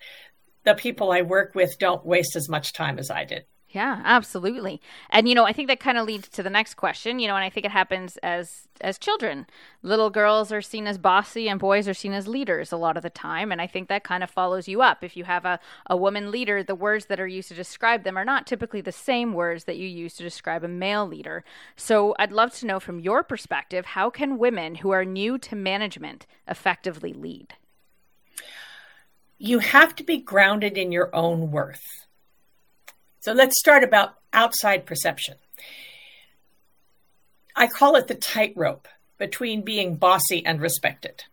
the 0.63 0.75
people 0.75 1.11
I 1.11 1.21
work 1.21 1.55
with 1.55 1.77
don't 1.79 2.05
waste 2.05 2.35
as 2.35 2.49
much 2.49 2.73
time 2.73 2.99
as 2.99 3.09
I 3.09 3.25
did. 3.25 3.45
Yeah, 3.73 4.01
absolutely. 4.05 4.79
And 5.09 5.27
you 5.27 5.33
know, 5.33 5.45
I 5.45 5.51
think 5.51 5.67
that 5.67 5.79
kind 5.79 5.97
of 5.97 6.05
leads 6.05 6.29
to 6.29 6.43
the 6.43 6.49
next 6.51 6.75
question, 6.75 7.17
you 7.17 7.27
know, 7.27 7.35
and 7.35 7.43
I 7.43 7.49
think 7.49 7.65
it 7.65 7.71
happens 7.71 8.17
as 8.17 8.67
as 8.81 8.99
children. 8.99 9.47
Little 9.81 10.11
girls 10.11 10.51
are 10.51 10.61
seen 10.61 10.85
as 10.85 10.99
bossy 10.99 11.49
and 11.49 11.59
boys 11.59 11.87
are 11.87 11.93
seen 11.95 12.13
as 12.13 12.27
leaders 12.27 12.71
a 12.71 12.77
lot 12.77 12.97
of 12.97 13.03
the 13.03 13.09
time, 13.09 13.51
and 13.51 13.59
I 13.59 13.65
think 13.65 13.89
that 13.89 14.03
kind 14.03 14.23
of 14.23 14.29
follows 14.29 14.67
you 14.67 14.83
up. 14.83 15.03
If 15.03 15.17
you 15.17 15.23
have 15.23 15.43
a 15.43 15.59
a 15.87 15.97
woman 15.97 16.29
leader, 16.29 16.61
the 16.61 16.75
words 16.75 17.07
that 17.07 17.19
are 17.19 17.27
used 17.27 17.47
to 17.47 17.55
describe 17.55 18.03
them 18.03 18.15
are 18.15 18.25
not 18.25 18.45
typically 18.45 18.81
the 18.81 18.91
same 18.91 19.33
words 19.33 19.63
that 19.63 19.77
you 19.77 19.87
use 19.87 20.13
to 20.15 20.23
describe 20.23 20.63
a 20.63 20.67
male 20.67 21.07
leader. 21.07 21.43
So, 21.75 22.13
I'd 22.19 22.31
love 22.31 22.53
to 22.55 22.67
know 22.67 22.79
from 22.79 22.99
your 22.99 23.23
perspective, 23.23 23.85
how 23.85 24.11
can 24.11 24.37
women 24.37 24.75
who 24.75 24.91
are 24.91 25.03
new 25.03 25.39
to 25.39 25.55
management 25.55 26.27
effectively 26.47 27.11
lead? 27.11 27.55
You 29.43 29.59
have 29.59 29.93
to 29.93 30.05
be 30.05 30.19
grounded 30.19 30.77
in 30.77 30.93
your 30.93 31.13
own 31.13 31.51
worth. 31.51 31.83
So 33.19 33.33
let's 33.33 33.59
start 33.59 33.83
about 33.83 34.15
outside 34.31 34.85
perception. 34.85 35.35
I 37.53 37.67
call 37.67 37.97
it 37.97 38.07
the 38.07 38.15
tightrope 38.15 38.87
between 39.17 39.61
being 39.61 39.97
bossy 39.97 40.45
and 40.45 40.61
respected. 40.61 41.25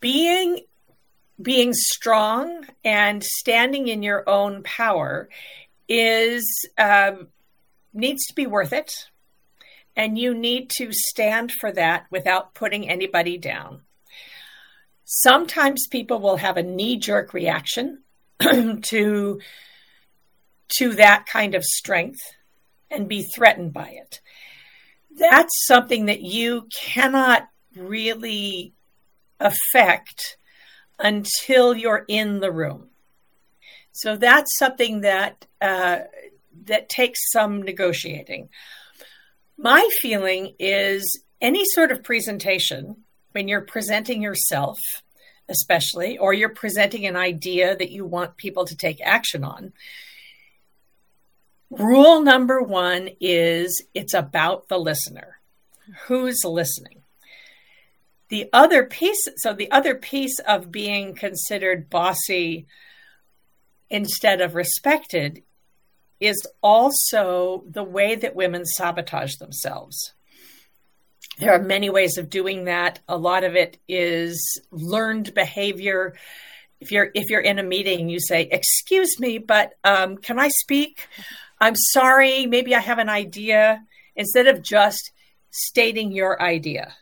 Being 0.00 0.60
being 1.40 1.72
strong 1.72 2.66
and 2.84 3.24
standing 3.24 3.88
in 3.88 4.02
your 4.02 4.28
own 4.28 4.62
power 4.62 5.30
is 5.88 6.44
um, 6.76 7.28
needs 7.94 8.26
to 8.26 8.34
be 8.34 8.46
worth 8.46 8.74
it, 8.74 8.92
and 9.96 10.18
you 10.18 10.34
need 10.34 10.68
to 10.76 10.92
stand 10.92 11.50
for 11.50 11.72
that 11.72 12.04
without 12.10 12.52
putting 12.52 12.90
anybody 12.90 13.38
down. 13.38 13.80
Sometimes 15.12 15.88
people 15.88 16.20
will 16.20 16.36
have 16.36 16.56
a 16.56 16.62
knee 16.62 16.96
jerk 16.96 17.34
reaction 17.34 18.04
to, 18.40 19.40
to 20.78 20.94
that 20.94 21.26
kind 21.26 21.56
of 21.56 21.64
strength 21.64 22.20
and 22.92 23.08
be 23.08 23.26
threatened 23.34 23.72
by 23.72 23.88
it. 23.88 24.20
That's 25.18 25.66
something 25.66 26.06
that 26.06 26.20
you 26.20 26.68
cannot 26.72 27.48
really 27.74 28.72
affect 29.40 30.36
until 30.96 31.74
you're 31.74 32.04
in 32.06 32.38
the 32.38 32.52
room. 32.52 32.90
So 33.90 34.14
that's 34.14 34.56
something 34.58 35.00
that 35.00 35.44
uh, 35.60 36.02
that 36.66 36.88
takes 36.88 37.18
some 37.32 37.62
negotiating. 37.62 38.48
My 39.58 39.88
feeling 40.00 40.54
is 40.60 41.24
any 41.40 41.64
sort 41.64 41.90
of 41.90 42.04
presentation 42.04 43.04
when 43.32 43.48
you're 43.48 43.60
presenting 43.60 44.22
yourself, 44.22 44.78
especially, 45.48 46.18
or 46.18 46.32
you're 46.32 46.48
presenting 46.54 47.06
an 47.06 47.16
idea 47.16 47.76
that 47.76 47.90
you 47.90 48.04
want 48.04 48.36
people 48.36 48.64
to 48.66 48.76
take 48.76 49.00
action 49.00 49.44
on. 49.44 49.72
Rule 51.70 52.22
number 52.22 52.62
one 52.62 53.10
is 53.20 53.84
it's 53.94 54.14
about 54.14 54.68
the 54.68 54.78
listener. 54.78 55.40
Who's 56.06 56.44
listening? 56.44 57.02
The 58.28 58.48
other 58.52 58.84
piece, 58.84 59.28
so 59.36 59.52
the 59.52 59.70
other 59.70 59.94
piece 59.94 60.38
of 60.40 60.70
being 60.70 61.14
considered 61.14 61.90
bossy 61.90 62.66
instead 63.88 64.40
of 64.40 64.54
respected 64.54 65.42
is 66.20 66.46
also 66.62 67.64
the 67.68 67.82
way 67.82 68.14
that 68.14 68.36
women 68.36 68.64
sabotage 68.64 69.36
themselves. 69.36 70.12
There 71.40 71.54
are 71.54 71.62
many 71.62 71.88
ways 71.88 72.18
of 72.18 72.28
doing 72.28 72.64
that. 72.66 73.00
A 73.08 73.16
lot 73.16 73.44
of 73.44 73.56
it 73.56 73.78
is 73.88 74.60
learned 74.70 75.32
behavior. 75.34 76.14
If 76.80 76.92
you're 76.92 77.10
if 77.14 77.30
you're 77.30 77.40
in 77.40 77.58
a 77.58 77.62
meeting, 77.62 78.10
you 78.10 78.20
say, 78.20 78.42
"Excuse 78.42 79.18
me, 79.18 79.38
but 79.38 79.72
um, 79.82 80.18
can 80.18 80.38
I 80.38 80.48
speak? 80.48 81.08
I'm 81.58 81.76
sorry. 81.76 82.44
Maybe 82.44 82.74
I 82.74 82.80
have 82.80 82.98
an 82.98 83.08
idea." 83.08 83.82
Instead 84.16 84.48
of 84.48 84.60
just 84.60 85.12
stating 85.50 86.12
your 86.12 86.42
idea, 86.42 86.94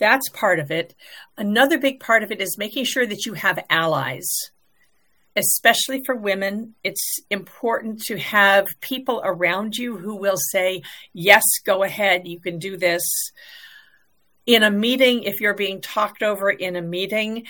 that's 0.00 0.28
part 0.30 0.58
of 0.58 0.72
it. 0.72 0.96
Another 1.38 1.78
big 1.78 2.00
part 2.00 2.24
of 2.24 2.32
it 2.32 2.40
is 2.40 2.58
making 2.58 2.84
sure 2.84 3.06
that 3.06 3.26
you 3.26 3.34
have 3.34 3.64
allies 3.70 4.26
especially 5.36 6.02
for 6.04 6.16
women, 6.16 6.74
it's 6.82 7.18
important 7.30 8.00
to 8.02 8.18
have 8.18 8.66
people 8.80 9.20
around 9.22 9.76
you 9.76 9.96
who 9.96 10.16
will 10.16 10.38
say, 10.50 10.82
Yes, 11.12 11.42
go 11.64 11.82
ahead, 11.82 12.26
you 12.26 12.40
can 12.40 12.58
do 12.58 12.76
this. 12.76 13.02
In 14.46 14.62
a 14.62 14.70
meeting, 14.70 15.24
if 15.24 15.40
you're 15.40 15.54
being 15.54 15.80
talked 15.80 16.22
over 16.22 16.48
in 16.48 16.76
a 16.76 16.82
meeting, 16.82 17.46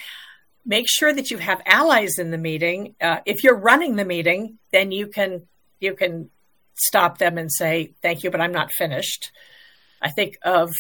make 0.65 0.87
sure 0.89 1.13
that 1.13 1.31
you 1.31 1.39
have 1.39 1.63
allies 1.65 2.19
in 2.19 2.31
the 2.31 2.39
meeting. 2.39 2.97
Uh, 3.01 3.21
if 3.25 3.45
you're 3.45 3.59
running 3.59 3.97
the 3.97 4.05
meeting, 4.05 4.59
then 4.73 4.91
you 4.91 5.07
can 5.07 5.47
you 5.79 5.95
can 5.95 6.31
stop 6.75 7.19
them 7.19 7.39
and 7.39 7.53
say, 7.53 7.93
"Thank 8.03 8.25
you, 8.25 8.31
but 8.31 8.41
I'm 8.41 8.53
not 8.53 8.73
finished." 8.73 9.31
I 10.03 10.11
think 10.11 10.39
of 10.43 10.73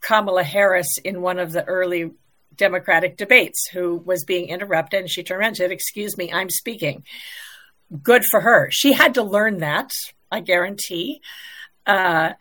Kamala 0.00 0.42
Harris 0.42 0.98
in 1.04 1.22
one 1.22 1.38
of 1.38 1.52
the 1.52 1.64
early 1.64 2.10
Democratic 2.56 3.16
debates 3.16 3.68
who 3.72 3.96
was 3.96 4.24
being 4.24 4.48
interrupted. 4.48 5.00
And 5.00 5.10
she 5.10 5.22
turned 5.22 5.40
around 5.40 5.48
and 5.48 5.56
said, 5.56 5.72
Excuse 5.72 6.16
me, 6.16 6.32
I'm 6.32 6.50
speaking. 6.50 7.04
Good 8.02 8.24
for 8.30 8.40
her. 8.40 8.68
She 8.72 8.92
had 8.92 9.14
to 9.14 9.22
learn 9.22 9.58
that, 9.58 9.90
I 10.30 10.40
guarantee. 10.40 11.20
Uh, 11.86 12.32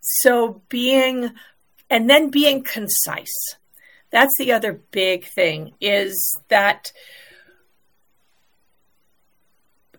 so 0.00 0.62
being, 0.68 1.30
and 1.88 2.10
then 2.10 2.30
being 2.30 2.64
concise. 2.64 3.56
That's 4.10 4.34
the 4.38 4.52
other 4.52 4.80
big 4.90 5.26
thing 5.26 5.72
is 5.80 6.38
that 6.48 6.92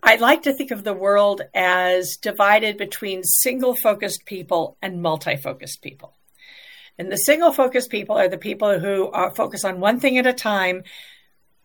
I 0.06 0.16
like 0.16 0.42
to 0.42 0.52
think 0.52 0.70
of 0.70 0.84
the 0.84 0.92
world 0.92 1.40
as 1.54 2.18
divided 2.20 2.76
between 2.76 3.22
single 3.24 3.74
focused 3.74 4.26
people 4.26 4.76
and 4.82 5.00
multi 5.00 5.36
focused 5.36 5.80
people. 5.80 6.14
And 6.98 7.10
the 7.10 7.16
single 7.16 7.52
focused 7.52 7.90
people 7.90 8.16
are 8.16 8.28
the 8.28 8.38
people 8.38 8.78
who 8.78 9.10
are 9.10 9.34
focused 9.34 9.64
on 9.64 9.80
one 9.80 10.00
thing 10.00 10.18
at 10.18 10.26
a 10.26 10.32
time. 10.32 10.84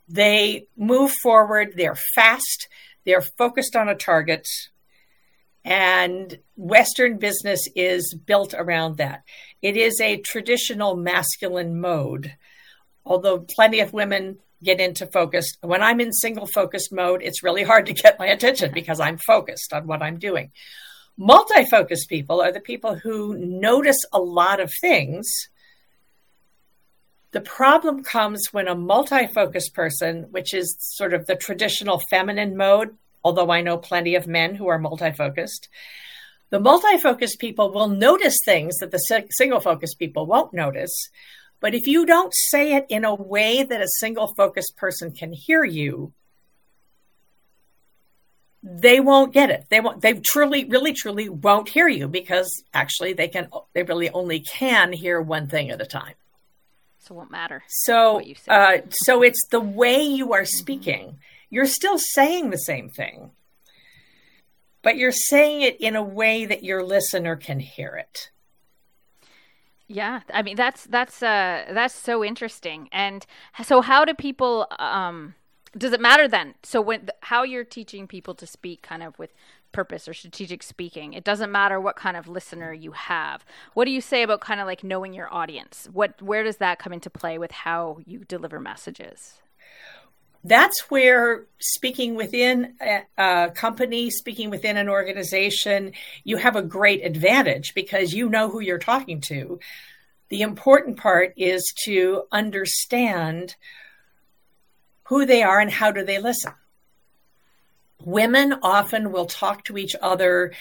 They 0.08 0.68
move 0.76 1.12
forward, 1.22 1.74
they're 1.76 1.98
fast, 2.16 2.68
they're 3.06 3.22
focused 3.38 3.76
on 3.76 3.90
a 3.90 3.96
target. 3.96 4.48
And 5.64 6.40
Western 6.56 7.18
business 7.20 7.68
is 7.76 8.16
built 8.26 8.56
around 8.58 8.98
that. 8.98 9.24
It 9.62 9.78
is 9.78 10.00
a 10.02 10.18
traditional 10.18 10.96
masculine 10.96 11.80
mode, 11.80 12.36
although 13.06 13.40
plenty 13.40 13.82
of 13.82 13.94
women 13.94 14.40
get 14.64 14.80
into 14.80 15.06
focus. 15.08 15.54
When 15.62 15.84
I'm 15.84 16.02
in 16.02 16.12
single 16.12 16.48
focused 16.48 16.92
mode, 16.92 17.22
it's 17.22 17.44
really 17.44 17.64
hard 17.64 17.86
to 17.86 17.94
get 17.94 18.20
my 18.20 18.28
attention 18.28 18.72
because 18.74 19.00
I'm 19.00 19.18
focused 19.18 19.74
on 19.74 19.86
what 19.86 20.02
I'm 20.02 20.18
doing. 20.18 20.52
Multi-focused 21.22 22.08
people 22.08 22.42
are 22.42 22.54
the 22.54 22.62
people 22.62 22.96
who 22.96 23.38
notice 23.38 23.98
a 24.14 24.20
lot 24.20 24.62
of 24.62 24.72
things. 24.80 25.30
The 27.32 27.42
problem 27.42 28.06
comes 28.06 28.42
when 28.54 28.70
a 28.70 28.74
multi-focused 28.74 29.74
person, 29.74 30.28
which 30.32 30.54
is 30.54 30.78
sort 30.80 31.14
of 31.14 31.28
the 31.28 31.36
traditional 31.36 32.02
feminine 32.10 32.56
mode, 32.56 32.96
although 33.22 33.52
I 33.52 33.60
know 33.60 33.78
plenty 33.78 34.16
of 34.16 34.28
men 34.28 34.56
who 34.56 34.70
are 34.70 34.80
multi-focused, 34.80 35.68
the 36.52 36.60
multi-focused 36.62 37.38
people 37.38 37.74
will 37.74 37.90
notice 37.90 38.38
things 38.46 38.78
that 38.78 38.92
the 38.92 39.28
single-focused 39.32 40.00
people 40.00 40.26
won't 40.26 40.54
notice. 40.54 41.10
But 41.60 41.76
if 41.76 41.86
you 41.86 42.06
don't 42.06 42.34
say 42.34 42.76
it 42.76 42.86
in 42.88 43.04
a 43.04 43.14
way 43.14 43.64
that 43.64 43.82
a 43.82 43.98
single 44.00 44.34
focused 44.38 44.78
person 44.78 45.12
can 45.12 45.34
hear 45.34 45.66
you, 45.66 46.14
they 48.72 49.00
won't 49.00 49.34
get 49.34 49.50
it. 49.50 49.66
They 49.70 49.80
won't, 49.80 50.02
they 50.02 50.14
truly, 50.14 50.66
really, 50.66 50.94
truly 50.94 51.28
won't 51.28 51.70
hear 51.70 51.88
you 51.88 52.08
because 52.08 52.64
actually 52.74 53.14
they 53.14 53.28
can, 53.28 53.50
they 53.74 53.84
really 53.84 54.10
only 54.12 54.42
can 54.42 54.94
hear 54.94 55.20
one 55.20 55.48
thing 55.48 55.72
at 55.72 55.82
a 55.82 55.86
time. 55.86 56.14
So 57.00 57.16
it 57.16 57.18
won't 57.18 57.32
matter. 57.32 57.64
So, 57.68 58.22
uh, 58.48 58.78
so 58.92 59.24
it's 59.24 59.48
the 59.50 59.60
way 59.60 60.02
you 60.02 60.34
are 60.34 60.46
speaking. 60.46 61.08
Mm-hmm. 61.08 61.16
You're 61.50 61.66
still 61.66 61.98
saying 61.98 62.52
the 62.52 62.58
same 62.58 62.90
thing, 62.90 63.32
but 64.84 64.98
you're 64.98 65.12
saying 65.12 65.62
it 65.62 65.82
in 65.82 65.96
a 65.96 66.04
way 66.04 66.46
that 66.46 66.64
your 66.64 66.84
listener 66.84 67.36
can 67.36 67.60
hear 67.60 67.96
it. 67.96 68.30
Yeah, 69.88 70.20
I 70.32 70.44
mean 70.44 70.56
that's 70.56 70.84
that's 70.84 71.24
uh 71.24 71.66
that's 71.72 71.96
so 71.96 72.24
interesting. 72.24 72.90
And 72.92 73.26
so 73.64 73.82
how 73.82 74.06
do 74.06 74.14
people 74.14 74.68
um 74.78 75.34
does 75.78 75.94
it 75.94 76.02
matter 76.02 76.28
then? 76.28 76.56
So 76.64 76.82
when 76.82 77.10
how 77.22 77.44
you're 77.44 77.64
teaching 77.64 78.08
people 78.08 78.34
to 78.36 78.48
speak 78.48 78.82
kind 78.82 79.04
of 79.04 79.18
with 79.20 79.34
purpose 79.72 80.08
or 80.08 80.14
strategic 80.14 80.64
speaking, 80.64 81.14
it 81.14 81.24
doesn't 81.24 81.52
matter 81.52 81.80
what 81.80 81.96
kind 81.96 82.18
of 82.18 82.28
listener 82.28 82.74
you 82.74 82.92
have. 82.92 83.46
What 83.74 83.86
do 83.86 83.92
you 83.92 84.02
say 84.02 84.24
about 84.24 84.42
kind 84.42 84.60
of 84.60 84.66
like 84.66 84.84
knowing 84.84 85.14
your 85.14 85.34
audience? 85.34 85.88
What 85.92 86.22
where 86.22 86.44
does 86.44 86.58
that 86.58 86.80
come 86.80 86.94
into 86.94 87.10
play 87.10 87.38
with 87.38 87.52
how 87.52 88.00
you 88.06 88.20
deliver 88.20 88.60
messages? 88.60 89.40
That's 90.44 90.90
where 90.90 91.46
speaking 91.60 92.16
within 92.16 92.76
a, 92.82 93.02
a 93.18 93.52
company, 93.52 94.10
speaking 94.10 94.50
within 94.50 94.78
an 94.78 94.88
organization, 94.88 95.92
you 96.24 96.38
have 96.38 96.56
a 96.56 96.62
great 96.62 97.06
advantage 97.06 97.74
because 97.76 98.14
you 98.14 98.30
know 98.30 98.50
who 98.50 98.62
you're 98.62 98.80
talking 98.80 99.20
to. 99.28 99.60
The 100.30 100.42
important 100.42 100.98
part 100.98 101.34
is 101.36 101.74
to 101.84 102.24
understand 102.32 103.56
who 105.10 105.26
they 105.26 105.42
are 105.42 105.60
and 105.60 105.72
how 105.72 105.92
do 105.92 106.06
they 106.06 106.20
listen. 106.20 106.54
Women 108.06 108.54
often 108.62 109.12
will 109.12 109.26
talk 109.26 109.66
to 109.66 109.78
each 109.78 109.96
other 110.02 110.54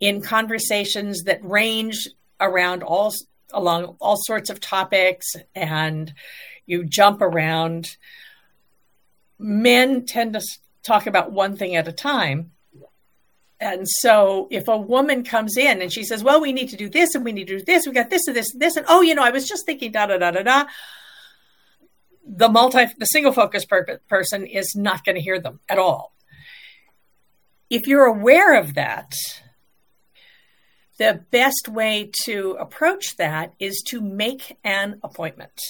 in 0.00 0.22
conversations 0.22 1.24
that 1.24 1.44
range 1.44 2.08
around 2.40 2.82
all 2.82 3.12
along 3.52 3.96
all 4.00 4.16
sorts 4.16 4.48
of 4.48 4.58
topics 4.58 5.36
and 5.54 6.14
you 6.64 6.82
jump 6.84 7.20
around. 7.20 7.96
Men 9.38 10.06
tend 10.06 10.32
to 10.32 10.40
talk 10.82 11.06
about 11.06 11.32
one 11.32 11.56
thing 11.56 11.76
at 11.76 11.86
a 11.86 11.92
time. 11.92 12.52
And 13.60 13.86
so 13.86 14.48
if 14.50 14.66
a 14.68 14.78
woman 14.78 15.24
comes 15.24 15.58
in 15.58 15.82
and 15.82 15.92
she 15.92 16.04
says, 16.04 16.24
Well, 16.24 16.40
we 16.40 16.54
need 16.54 16.70
to 16.70 16.76
do 16.76 16.88
this 16.88 17.14
and 17.14 17.22
we 17.22 17.32
need 17.32 17.48
to 17.48 17.58
do 17.58 17.64
this, 17.64 17.86
we 17.86 17.92
got 17.92 18.08
this 18.08 18.26
and 18.26 18.34
this 18.34 18.54
and 18.54 18.62
this, 18.62 18.76
and 18.76 18.86
oh, 18.88 19.02
you 19.02 19.14
know, 19.14 19.22
I 19.22 19.30
was 19.30 19.46
just 19.46 19.66
thinking 19.66 19.92
da 19.92 20.06
da 20.06 20.16
da 20.16 20.30
da 20.30 20.42
da 20.42 20.64
the 22.36 22.48
multi 22.48 22.86
the 22.98 23.06
single 23.06 23.32
focus 23.32 23.64
per- 23.64 24.00
person 24.08 24.46
is 24.46 24.74
not 24.76 25.04
going 25.04 25.16
to 25.16 25.22
hear 25.22 25.40
them 25.40 25.60
at 25.68 25.78
all 25.78 26.14
if 27.68 27.86
you're 27.86 28.06
aware 28.06 28.58
of 28.58 28.74
that 28.74 29.12
the 30.98 31.24
best 31.30 31.68
way 31.68 32.10
to 32.24 32.56
approach 32.60 33.16
that 33.16 33.52
is 33.58 33.82
to 33.86 34.00
make 34.00 34.56
an 34.62 34.98
appointment 35.02 35.60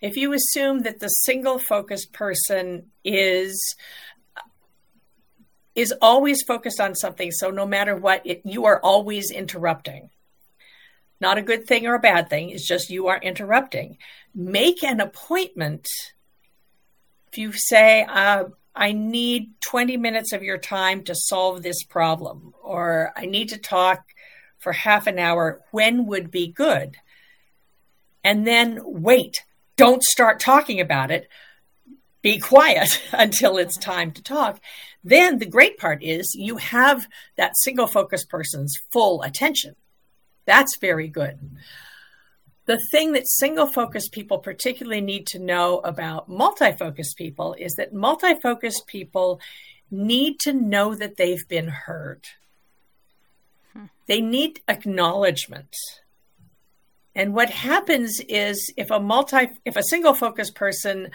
if 0.00 0.16
you 0.16 0.32
assume 0.32 0.82
that 0.82 1.00
the 1.00 1.08
single 1.08 1.58
focused 1.58 2.12
person 2.12 2.90
is 3.04 3.76
is 5.76 5.92
always 6.00 6.42
focused 6.42 6.80
on 6.80 6.94
something. 6.94 7.30
So 7.30 7.50
no 7.50 7.66
matter 7.66 7.94
what, 7.94 8.22
it, 8.24 8.40
you 8.44 8.64
are 8.64 8.80
always 8.80 9.30
interrupting. 9.30 10.08
Not 11.20 11.38
a 11.38 11.42
good 11.42 11.66
thing 11.66 11.86
or 11.86 11.94
a 11.94 12.00
bad 12.00 12.28
thing. 12.28 12.50
It's 12.50 12.66
just 12.66 12.90
you 12.90 13.08
are 13.08 13.18
interrupting. 13.18 13.98
Make 14.34 14.82
an 14.82 15.00
appointment. 15.00 15.88
If 17.32 17.38
you 17.38 17.52
say, 17.52 18.04
uh, 18.04 18.44
I 18.74 18.92
need 18.92 19.52
20 19.62 19.96
minutes 19.96 20.32
of 20.32 20.42
your 20.42 20.58
time 20.58 21.02
to 21.04 21.14
solve 21.14 21.62
this 21.62 21.82
problem, 21.82 22.52
or 22.62 23.12
I 23.16 23.24
need 23.24 23.48
to 23.50 23.58
talk 23.58 24.04
for 24.58 24.72
half 24.72 25.06
an 25.06 25.18
hour, 25.18 25.62
when 25.70 26.06
would 26.06 26.30
be 26.30 26.48
good? 26.48 26.96
And 28.22 28.46
then 28.46 28.80
wait. 28.84 29.38
Don't 29.76 30.02
start 30.02 30.40
talking 30.40 30.80
about 30.80 31.10
it. 31.10 31.28
Be 32.20 32.38
quiet 32.38 33.00
until 33.12 33.56
it's 33.56 33.78
time 33.78 34.10
to 34.12 34.22
talk. 34.22 34.60
Then 35.04 35.38
the 35.38 35.46
great 35.46 35.78
part 35.78 36.02
is 36.02 36.34
you 36.34 36.56
have 36.56 37.06
that 37.36 37.56
single 37.56 37.86
focus 37.86 38.24
person's 38.24 38.74
full 38.92 39.22
attention. 39.22 39.76
That's 40.46 40.78
very 40.80 41.08
good. 41.08 41.38
The 42.66 42.80
thing 42.90 43.12
that 43.12 43.28
single 43.28 43.70
focus 43.72 44.08
people 44.08 44.38
particularly 44.38 45.00
need 45.00 45.26
to 45.28 45.38
know 45.38 45.78
about 45.78 46.28
multi 46.28 46.72
focus 46.72 47.14
people 47.14 47.54
is 47.58 47.74
that 47.74 47.92
multi 47.92 48.34
focus 48.40 48.80
people 48.86 49.40
need 49.90 50.40
to 50.40 50.52
know 50.52 50.94
that 50.94 51.16
they've 51.16 51.46
been 51.48 51.68
heard. 51.68 52.24
They 54.06 54.20
need 54.20 54.60
acknowledgement. 54.68 55.74
And 57.14 57.34
what 57.34 57.50
happens 57.50 58.20
is 58.28 58.72
if 58.76 58.90
a 58.90 59.00
multi 59.00 59.48
if 59.64 59.76
a 59.76 59.82
single 59.82 60.14
focus 60.14 60.50
person 60.50 61.10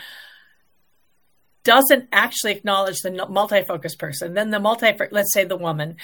doesn't 1.63 2.09
actually 2.11 2.53
acknowledge 2.53 2.99
the 3.01 3.27
multi-focus 3.29 3.95
person, 3.95 4.33
then 4.33 4.49
the 4.49 4.59
multi 4.59 4.93
let's 5.11 5.33
say 5.33 5.43
the 5.43 5.57
woman 5.57 5.97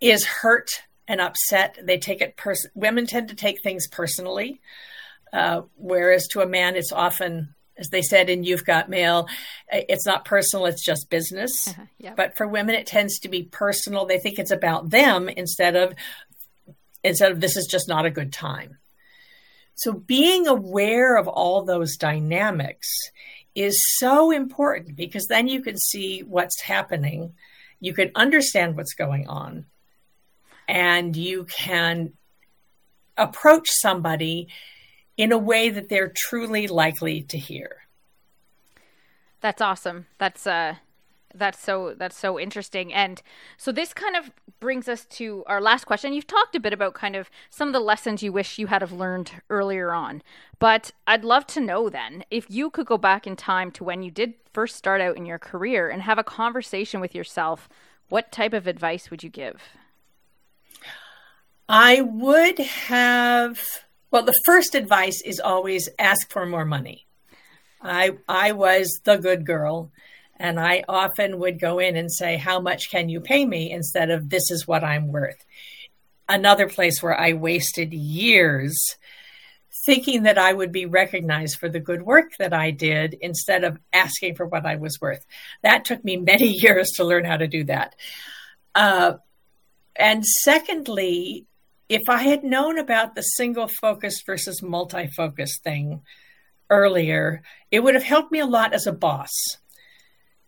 is 0.00 0.24
hurt 0.24 0.70
and 1.06 1.20
upset. 1.20 1.78
They 1.82 1.98
take 1.98 2.20
it 2.20 2.36
pers- 2.36 2.66
women 2.74 3.06
tend 3.06 3.28
to 3.28 3.34
take 3.34 3.62
things 3.62 3.86
personally. 3.88 4.60
Uh, 5.32 5.62
whereas 5.76 6.28
to 6.28 6.40
a 6.40 6.46
man 6.46 6.76
it's 6.76 6.92
often 6.92 7.54
as 7.76 7.88
they 7.88 8.02
said 8.02 8.30
in 8.30 8.44
You've 8.44 8.64
Got 8.64 8.88
Mail, 8.88 9.26
it's 9.70 10.06
not 10.06 10.24
personal, 10.24 10.66
it's 10.66 10.84
just 10.84 11.10
business. 11.10 11.68
Uh-huh, 11.68 11.82
yep. 11.98 12.16
But 12.16 12.36
for 12.36 12.46
women, 12.46 12.74
it 12.74 12.86
tends 12.86 13.18
to 13.20 13.28
be 13.28 13.42
personal. 13.42 14.06
They 14.06 14.18
think 14.18 14.38
it's 14.38 14.52
about 14.52 14.90
them 14.90 15.28
instead 15.28 15.76
of 15.76 15.94
instead 17.02 17.32
of 17.32 17.40
this 17.40 17.56
is 17.56 17.66
just 17.66 17.88
not 17.88 18.06
a 18.06 18.10
good 18.10 18.32
time. 18.32 18.78
So 19.74 19.92
being 19.92 20.46
aware 20.46 21.16
of 21.16 21.28
all 21.28 21.62
those 21.62 21.96
dynamics 21.96 22.88
is 23.54 23.78
so 23.98 24.30
important 24.30 24.96
because 24.96 25.26
then 25.26 25.48
you 25.48 25.60
can 25.60 25.76
see 25.76 26.20
what's 26.20 26.62
happening. 26.62 27.34
You 27.80 27.92
can 27.92 28.10
understand 28.14 28.76
what's 28.76 28.94
going 28.94 29.28
on 29.28 29.66
and 30.68 31.16
you 31.16 31.44
can 31.44 32.12
approach 33.16 33.66
somebody 33.68 34.48
in 35.16 35.32
a 35.32 35.38
way 35.38 35.70
that 35.70 35.88
they're 35.88 36.12
truly 36.14 36.66
likely 36.66 37.22
to 37.22 37.38
hear. 37.38 37.84
That's 39.40 39.60
awesome. 39.60 40.06
That's 40.18 40.46
uh 40.46 40.76
that's 41.34 41.60
so 41.60 41.94
that's 41.98 42.16
so 42.16 42.38
interesting 42.38 42.92
and 42.92 43.20
so 43.56 43.72
this 43.72 43.92
kind 43.92 44.16
of 44.16 44.30
brings 44.60 44.88
us 44.88 45.04
to 45.06 45.42
our 45.46 45.60
last 45.60 45.84
question 45.84 46.12
you've 46.12 46.26
talked 46.26 46.54
a 46.54 46.60
bit 46.60 46.72
about 46.72 46.94
kind 46.94 47.16
of 47.16 47.28
some 47.50 47.68
of 47.68 47.74
the 47.74 47.80
lessons 47.80 48.22
you 48.22 48.32
wish 48.32 48.58
you 48.58 48.68
had 48.68 48.80
have 48.82 48.92
learned 48.92 49.32
earlier 49.50 49.92
on 49.92 50.22
but 50.58 50.92
i'd 51.08 51.24
love 51.24 51.46
to 51.46 51.60
know 51.60 51.88
then 51.88 52.24
if 52.30 52.48
you 52.48 52.70
could 52.70 52.86
go 52.86 52.96
back 52.96 53.26
in 53.26 53.34
time 53.34 53.70
to 53.70 53.82
when 53.82 54.02
you 54.02 54.10
did 54.10 54.34
first 54.52 54.76
start 54.76 55.00
out 55.00 55.16
in 55.16 55.26
your 55.26 55.38
career 55.38 55.88
and 55.90 56.02
have 56.02 56.18
a 56.18 56.24
conversation 56.24 57.00
with 57.00 57.14
yourself 57.14 57.68
what 58.08 58.30
type 58.30 58.52
of 58.52 58.66
advice 58.66 59.10
would 59.10 59.22
you 59.22 59.30
give 59.30 59.60
i 61.68 62.00
would 62.00 62.58
have 62.58 63.60
well 64.10 64.22
the 64.22 64.40
first 64.44 64.74
advice 64.74 65.20
is 65.24 65.40
always 65.40 65.88
ask 65.98 66.30
for 66.30 66.46
more 66.46 66.64
money 66.64 67.06
i 67.82 68.10
i 68.28 68.52
was 68.52 69.00
the 69.04 69.16
good 69.16 69.46
girl 69.46 69.90
and 70.36 70.58
I 70.58 70.84
often 70.88 71.38
would 71.38 71.60
go 71.60 71.78
in 71.78 71.96
and 71.96 72.10
say, 72.12 72.36
How 72.36 72.60
much 72.60 72.90
can 72.90 73.08
you 73.08 73.20
pay 73.20 73.44
me? 73.44 73.70
instead 73.70 74.10
of 74.10 74.30
This 74.30 74.50
is 74.50 74.66
what 74.66 74.84
I'm 74.84 75.08
worth. 75.08 75.42
Another 76.28 76.68
place 76.68 77.02
where 77.02 77.18
I 77.18 77.34
wasted 77.34 77.92
years 77.92 78.76
thinking 79.86 80.22
that 80.22 80.38
I 80.38 80.52
would 80.52 80.72
be 80.72 80.86
recognized 80.86 81.58
for 81.58 81.68
the 81.68 81.80
good 81.80 82.02
work 82.02 82.32
that 82.38 82.54
I 82.54 82.70
did 82.70 83.16
instead 83.20 83.64
of 83.64 83.78
asking 83.92 84.34
for 84.34 84.46
what 84.46 84.64
I 84.64 84.76
was 84.76 84.98
worth. 85.00 85.24
That 85.62 85.84
took 85.84 86.02
me 86.02 86.16
many 86.16 86.48
years 86.62 86.90
to 86.96 87.04
learn 87.04 87.24
how 87.24 87.36
to 87.36 87.46
do 87.46 87.64
that. 87.64 87.94
Uh, 88.74 89.14
and 89.94 90.24
secondly, 90.24 91.46
if 91.88 92.02
I 92.08 92.22
had 92.22 92.44
known 92.44 92.78
about 92.78 93.14
the 93.14 93.22
single 93.22 93.68
focus 93.80 94.22
versus 94.26 94.62
multi 94.62 95.08
focus 95.08 95.58
thing 95.62 96.02
earlier, 96.70 97.42
it 97.70 97.80
would 97.80 97.94
have 97.94 98.04
helped 98.04 98.32
me 98.32 98.40
a 98.40 98.46
lot 98.46 98.72
as 98.72 98.86
a 98.86 98.92
boss 98.92 99.30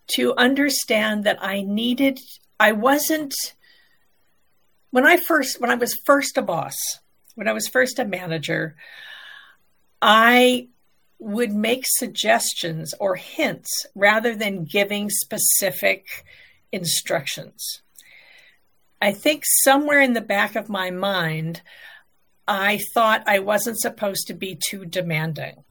to 0.08 0.34
understand 0.36 1.24
that 1.24 1.42
I 1.42 1.62
needed, 1.62 2.20
I 2.58 2.72
wasn't, 2.72 3.34
when 4.90 5.06
I 5.06 5.16
first, 5.16 5.60
when 5.60 5.70
I 5.70 5.74
was 5.74 5.98
first 6.06 6.38
a 6.38 6.42
boss, 6.42 6.76
when 7.34 7.48
I 7.48 7.52
was 7.52 7.68
first 7.68 7.98
a 7.98 8.04
manager, 8.04 8.76
I 10.00 10.68
would 11.18 11.52
make 11.52 11.84
suggestions 11.86 12.94
or 13.00 13.16
hints 13.16 13.86
rather 13.94 14.34
than 14.34 14.64
giving 14.64 15.10
specific 15.10 16.06
instructions. 16.72 17.82
I 19.00 19.12
think 19.12 19.42
somewhere 19.44 20.00
in 20.00 20.14
the 20.14 20.20
back 20.20 20.56
of 20.56 20.68
my 20.68 20.90
mind, 20.90 21.62
I 22.48 22.80
thought 22.94 23.24
I 23.26 23.40
wasn't 23.40 23.78
supposed 23.78 24.28
to 24.28 24.34
be 24.34 24.58
too 24.68 24.84
demanding 24.84 25.64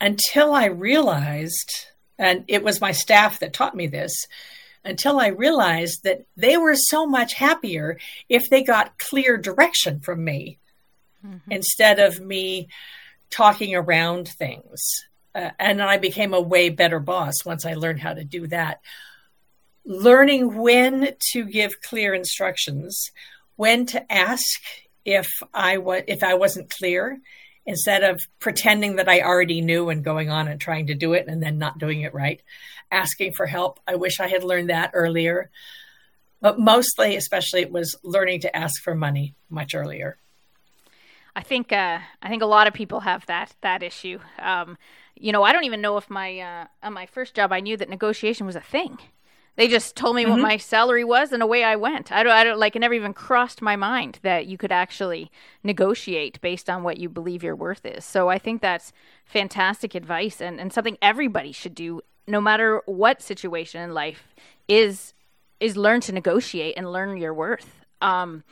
until 0.00 0.52
I 0.52 0.66
realized 0.66 1.86
and 2.18 2.44
it 2.48 2.62
was 2.62 2.80
my 2.80 2.92
staff 2.92 3.40
that 3.40 3.52
taught 3.52 3.74
me 3.74 3.86
this 3.86 4.26
until 4.84 5.18
I 5.18 5.28
realized 5.28 6.04
that 6.04 6.24
they 6.36 6.56
were 6.56 6.76
so 6.76 7.06
much 7.06 7.34
happier 7.34 7.98
if 8.28 8.48
they 8.48 8.62
got 8.62 8.98
clear 8.98 9.36
direction 9.36 10.00
from 10.00 10.24
me 10.24 10.58
mm-hmm. 11.26 11.50
instead 11.50 11.98
of 11.98 12.20
me 12.20 12.68
talking 13.30 13.74
around 13.74 14.28
things. 14.28 15.04
Uh, 15.34 15.50
and 15.58 15.82
I 15.82 15.98
became 15.98 16.32
a 16.32 16.40
way 16.40 16.70
better 16.70 17.00
boss 17.00 17.44
once 17.44 17.66
I 17.66 17.74
learned 17.74 18.00
how 18.00 18.14
to 18.14 18.24
do 18.24 18.46
that. 18.46 18.80
Learning 19.86 20.56
when 20.56 21.14
to 21.32 21.44
give 21.44 21.80
clear 21.80 22.12
instructions, 22.12 23.10
when 23.54 23.86
to 23.86 24.12
ask 24.12 24.60
if 25.04 25.28
I 25.54 25.78
was 25.78 26.02
if 26.08 26.22
I 26.22 26.34
wasn't 26.34 26.70
clear, 26.70 27.18
instead 27.66 28.04
of 28.04 28.20
pretending 28.38 28.96
that 28.96 29.08
I 29.08 29.20
already 29.20 29.60
knew 29.60 29.88
and 29.88 30.04
going 30.04 30.30
on 30.30 30.48
and 30.48 30.60
trying 30.60 30.88
to 30.88 30.94
do 30.94 31.12
it 31.12 31.26
and 31.28 31.42
then 31.42 31.58
not 31.58 31.78
doing 31.78 32.02
it 32.02 32.14
right, 32.14 32.40
asking 32.90 33.32
for 33.32 33.46
help. 33.46 33.80
I 33.86 33.96
wish 33.96 34.20
I 34.20 34.28
had 34.28 34.44
learned 34.44 34.70
that 34.70 34.90
earlier. 34.94 35.50
But 36.40 36.58
mostly, 36.58 37.16
especially, 37.16 37.62
it 37.62 37.72
was 37.72 37.96
learning 38.04 38.40
to 38.42 38.56
ask 38.56 38.82
for 38.82 38.94
money 38.94 39.34
much 39.50 39.74
earlier. 39.74 40.18
I 41.34 41.42
think 41.42 41.72
uh, 41.72 41.98
I 42.22 42.28
think 42.28 42.42
a 42.42 42.46
lot 42.46 42.66
of 42.66 42.74
people 42.74 43.00
have 43.00 43.26
that 43.26 43.54
that 43.62 43.82
issue. 43.82 44.20
Um, 44.38 44.78
you 45.14 45.32
know, 45.32 45.42
I 45.42 45.52
don't 45.52 45.64
even 45.64 45.80
know 45.80 45.96
if 45.96 46.08
my 46.08 46.38
uh, 46.38 46.66
on 46.82 46.92
my 46.92 47.06
first 47.06 47.34
job 47.34 47.52
I 47.52 47.60
knew 47.60 47.76
that 47.76 47.88
negotiation 47.88 48.46
was 48.46 48.56
a 48.56 48.60
thing. 48.60 48.98
They 49.56 49.68
just 49.68 49.96
told 49.96 50.16
me 50.16 50.22
mm-hmm. 50.22 50.32
what 50.32 50.40
my 50.40 50.56
salary 50.58 51.04
was, 51.04 51.32
and 51.32 51.42
away 51.42 51.64
I 51.64 51.76
went. 51.76 52.12
I 52.12 52.22
don't, 52.22 52.32
I 52.32 52.44
don't 52.44 52.58
like. 52.58 52.76
It 52.76 52.80
never 52.80 52.94
even 52.94 53.14
crossed 53.14 53.62
my 53.62 53.74
mind 53.74 54.18
that 54.22 54.46
you 54.46 54.58
could 54.58 54.72
actually 54.72 55.30
negotiate 55.62 56.40
based 56.40 56.68
on 56.68 56.82
what 56.82 56.98
you 56.98 57.08
believe 57.08 57.42
your 57.42 57.56
worth 57.56 57.84
is. 57.84 58.04
So 58.04 58.28
I 58.28 58.38
think 58.38 58.60
that's 58.60 58.92
fantastic 59.24 59.94
advice, 59.94 60.40
and 60.40 60.60
and 60.60 60.72
something 60.72 60.98
everybody 61.00 61.52
should 61.52 61.74
do, 61.74 62.02
no 62.26 62.40
matter 62.40 62.82
what 62.86 63.22
situation 63.22 63.80
in 63.80 63.94
life 63.94 64.34
is 64.68 65.14
is 65.58 65.76
learn 65.76 66.00
to 66.02 66.12
negotiate 66.12 66.74
and 66.76 66.92
learn 66.92 67.16
your 67.16 67.32
worth. 67.32 67.84
Um, 68.02 68.44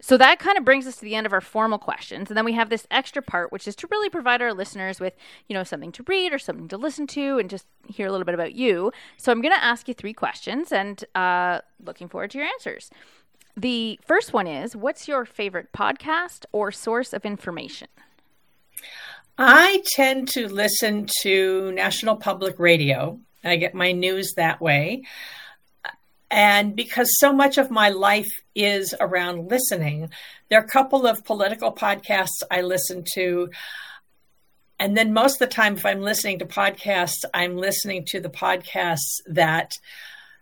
so 0.00 0.16
that 0.16 0.38
kind 0.38 0.56
of 0.56 0.64
brings 0.64 0.86
us 0.86 0.96
to 0.96 1.02
the 1.02 1.14
end 1.14 1.26
of 1.26 1.32
our 1.32 1.40
formal 1.40 1.78
questions. 1.78 2.30
And 2.30 2.36
then 2.36 2.44
we 2.44 2.54
have 2.54 2.70
this 2.70 2.86
extra 2.90 3.20
part, 3.20 3.52
which 3.52 3.68
is 3.68 3.76
to 3.76 3.88
really 3.90 4.08
provide 4.08 4.40
our 4.40 4.54
listeners 4.54 4.98
with, 4.98 5.14
you 5.48 5.54
know, 5.54 5.62
something 5.62 5.92
to 5.92 6.02
read 6.04 6.32
or 6.32 6.38
something 6.38 6.68
to 6.68 6.78
listen 6.78 7.06
to 7.08 7.38
and 7.38 7.50
just 7.50 7.66
hear 7.86 8.06
a 8.06 8.10
little 8.10 8.24
bit 8.24 8.34
about 8.34 8.54
you. 8.54 8.92
So 9.18 9.30
I'm 9.30 9.42
going 9.42 9.54
to 9.54 9.62
ask 9.62 9.88
you 9.88 9.94
three 9.94 10.14
questions 10.14 10.72
and 10.72 11.04
uh, 11.14 11.60
looking 11.84 12.08
forward 12.08 12.30
to 12.30 12.38
your 12.38 12.46
answers. 12.46 12.90
The 13.56 14.00
first 14.04 14.32
one 14.32 14.46
is 14.46 14.74
What's 14.74 15.06
your 15.06 15.24
favorite 15.24 15.72
podcast 15.72 16.46
or 16.52 16.72
source 16.72 17.12
of 17.12 17.26
information? 17.26 17.88
I 19.36 19.82
tend 19.94 20.28
to 20.28 20.48
listen 20.48 21.08
to 21.22 21.72
National 21.72 22.16
Public 22.16 22.58
Radio. 22.58 23.20
I 23.44 23.56
get 23.56 23.74
my 23.74 23.92
news 23.92 24.34
that 24.36 24.60
way. 24.60 25.02
And 26.30 26.76
because 26.76 27.18
so 27.18 27.32
much 27.32 27.58
of 27.58 27.70
my 27.70 27.88
life 27.88 28.30
is 28.54 28.94
around 29.00 29.48
listening, 29.50 30.10
there 30.48 30.60
are 30.60 30.64
a 30.64 30.68
couple 30.68 31.06
of 31.06 31.24
political 31.24 31.72
podcasts 31.72 32.42
I 32.50 32.62
listen 32.62 33.04
to. 33.14 33.50
And 34.78 34.96
then 34.96 35.12
most 35.12 35.34
of 35.34 35.48
the 35.48 35.54
time, 35.54 35.76
if 35.76 35.84
I'm 35.84 36.00
listening 36.00 36.38
to 36.38 36.46
podcasts, 36.46 37.24
I'm 37.34 37.56
listening 37.56 38.04
to 38.08 38.20
the 38.20 38.30
podcasts 38.30 39.20
that 39.26 39.72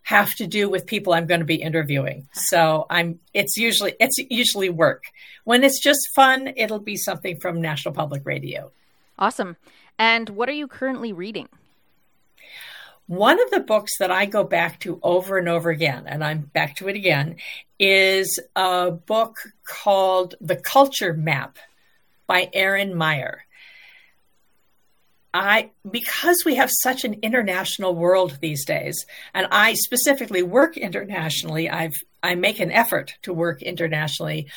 have 0.03 0.35
to 0.37 0.47
do 0.47 0.71
with 0.71 0.87
people 0.87 1.13
I'm 1.13 1.27
going 1.27 1.41
to 1.41 1.47
be 1.47 1.57
interviewing. 1.57 2.29
So 2.33 2.87
I'm 2.89 3.21
it's 3.35 3.57
usually 3.59 3.95
it's 4.01 4.17
usually 4.31 4.71
work. 4.71 5.05
When 5.45 5.65
it's 5.65 5.83
just 5.83 6.01
fun, 6.15 6.53
it'll 6.57 6.79
be 6.79 6.97
something 6.97 7.39
from 7.41 7.61
National 7.61 7.93
Public 7.93 8.25
Radio. 8.25 8.71
Awesome. 9.19 9.57
And 9.99 10.31
what 10.31 10.49
are 10.49 10.53
you 10.53 10.67
currently 10.69 11.13
reading? 11.13 11.49
One 13.09 13.43
of 13.43 13.51
the 13.51 13.61
books 13.61 13.93
that 14.01 14.11
I 14.11 14.27
go 14.27 14.45
back 14.45 14.81
to 14.81 15.01
over 15.03 15.39
and 15.39 15.49
over 15.49 15.71
again, 15.71 16.05
and 16.07 16.23
I'm 16.23 16.43
back 16.43 16.77
to 16.77 16.89
it 16.89 16.95
again, 16.97 17.37
is 17.79 18.39
a 18.55 18.91
book 18.91 19.39
called 19.67 20.35
The 20.43 20.57
Culture 20.57 21.15
Map 21.15 21.57
by 22.27 22.51
Erin 22.53 22.95
Meyer. 22.95 23.47
I 25.33 25.71
because 25.91 26.43
we 26.45 26.57
have 26.57 26.71
such 26.71 27.05
an 27.05 27.15
international 27.23 27.95
world 27.95 28.39
these 28.43 28.67
days, 28.67 29.07
and 29.33 29.47
I 29.51 29.73
specifically 29.73 30.43
work 30.43 30.77
internationally, 30.77 31.71
I've 31.71 31.95
I 32.23 32.35
make 32.35 32.61
an 32.61 32.71
effort 32.71 33.15
to 33.23 33.33
work 33.33 33.63
internationally. 33.63 34.49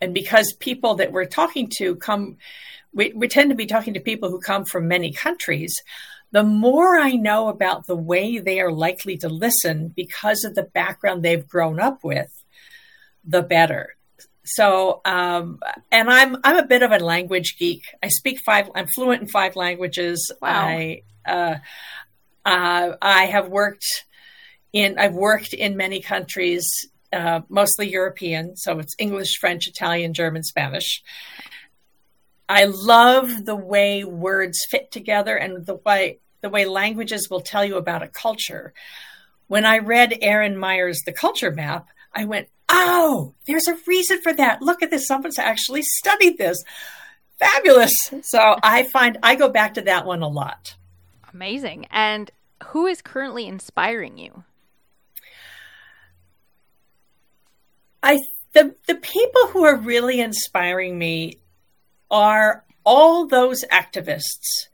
And 0.00 0.14
because 0.14 0.52
people 0.52 0.94
that 0.96 1.10
we're 1.10 1.24
talking 1.24 1.68
to 1.78 1.96
come 1.96 2.36
we, 2.92 3.12
we 3.14 3.28
tend 3.28 3.50
to 3.50 3.56
be 3.56 3.66
talking 3.66 3.94
to 3.94 4.00
people 4.00 4.30
who 4.30 4.40
come 4.40 4.64
from 4.64 4.88
many 4.88 5.12
countries 5.12 5.74
the 6.30 6.42
more 6.42 6.98
I 6.98 7.12
know 7.12 7.48
about 7.48 7.86
the 7.86 7.96
way 7.96 8.38
they 8.38 8.60
are 8.60 8.72
likely 8.72 9.16
to 9.18 9.28
listen 9.28 9.92
because 9.96 10.44
of 10.44 10.54
the 10.54 10.62
background 10.62 11.22
they've 11.22 11.46
grown 11.46 11.80
up 11.80 12.04
with, 12.04 12.30
the 13.24 13.42
better. 13.42 13.96
So, 14.44 15.00
um, 15.04 15.60
and 15.92 16.10
I'm 16.10 16.36
I'm 16.42 16.56
a 16.56 16.66
bit 16.66 16.82
of 16.82 16.90
a 16.90 16.98
language 16.98 17.56
geek. 17.58 17.82
I 18.02 18.08
speak 18.08 18.40
five. 18.44 18.70
I'm 18.74 18.86
fluent 18.94 19.22
in 19.22 19.28
five 19.28 19.56
languages. 19.56 20.32
Wow. 20.40 20.66
I 20.68 21.02
uh, 21.26 21.56
uh, 22.44 22.92
I 23.00 23.26
have 23.26 23.48
worked 23.48 23.84
in 24.72 24.98
I've 24.98 25.14
worked 25.14 25.52
in 25.52 25.76
many 25.76 26.00
countries, 26.00 26.66
uh, 27.12 27.40
mostly 27.48 27.90
European. 27.90 28.56
So 28.56 28.78
it's 28.78 28.94
English, 28.98 29.36
French, 29.38 29.66
Italian, 29.66 30.14
German, 30.14 30.42
Spanish. 30.42 31.02
I 32.48 32.64
love 32.64 33.44
the 33.44 33.56
way 33.56 34.04
words 34.04 34.58
fit 34.70 34.90
together 34.90 35.36
and 35.36 35.66
the 35.66 35.74
way 35.74 36.18
the 36.40 36.48
way 36.48 36.64
languages 36.64 37.28
will 37.28 37.40
tell 37.40 37.64
you 37.64 37.76
about 37.76 38.02
a 38.02 38.08
culture. 38.08 38.72
When 39.48 39.66
I 39.66 39.78
read 39.78 40.18
Erin 40.20 40.56
Meyer's 40.56 41.00
The 41.04 41.12
Culture 41.12 41.50
Map, 41.50 41.88
I 42.14 42.24
went, 42.24 42.48
"Oh, 42.68 43.34
there's 43.46 43.66
a 43.66 43.76
reason 43.86 44.20
for 44.20 44.32
that. 44.34 44.62
Look 44.62 44.82
at 44.82 44.90
this. 44.90 45.06
Someone's 45.06 45.38
actually 45.38 45.82
studied 45.82 46.38
this. 46.38 46.62
Fabulous." 47.38 47.92
So 48.22 48.56
I 48.62 48.84
find 48.84 49.18
I 49.22 49.34
go 49.34 49.48
back 49.48 49.74
to 49.74 49.82
that 49.82 50.06
one 50.06 50.22
a 50.22 50.28
lot. 50.28 50.76
Amazing. 51.32 51.86
And 51.90 52.30
who 52.64 52.86
is 52.86 53.02
currently 53.02 53.46
inspiring 53.46 54.16
you? 54.16 54.44
I 58.02 58.18
the 58.52 58.74
the 58.86 58.94
people 58.94 59.48
who 59.48 59.64
are 59.64 59.76
really 59.76 60.20
inspiring 60.20 60.98
me 60.98 61.38
are 62.10 62.64
all 62.84 63.26
those 63.26 63.64
activists 63.70 64.68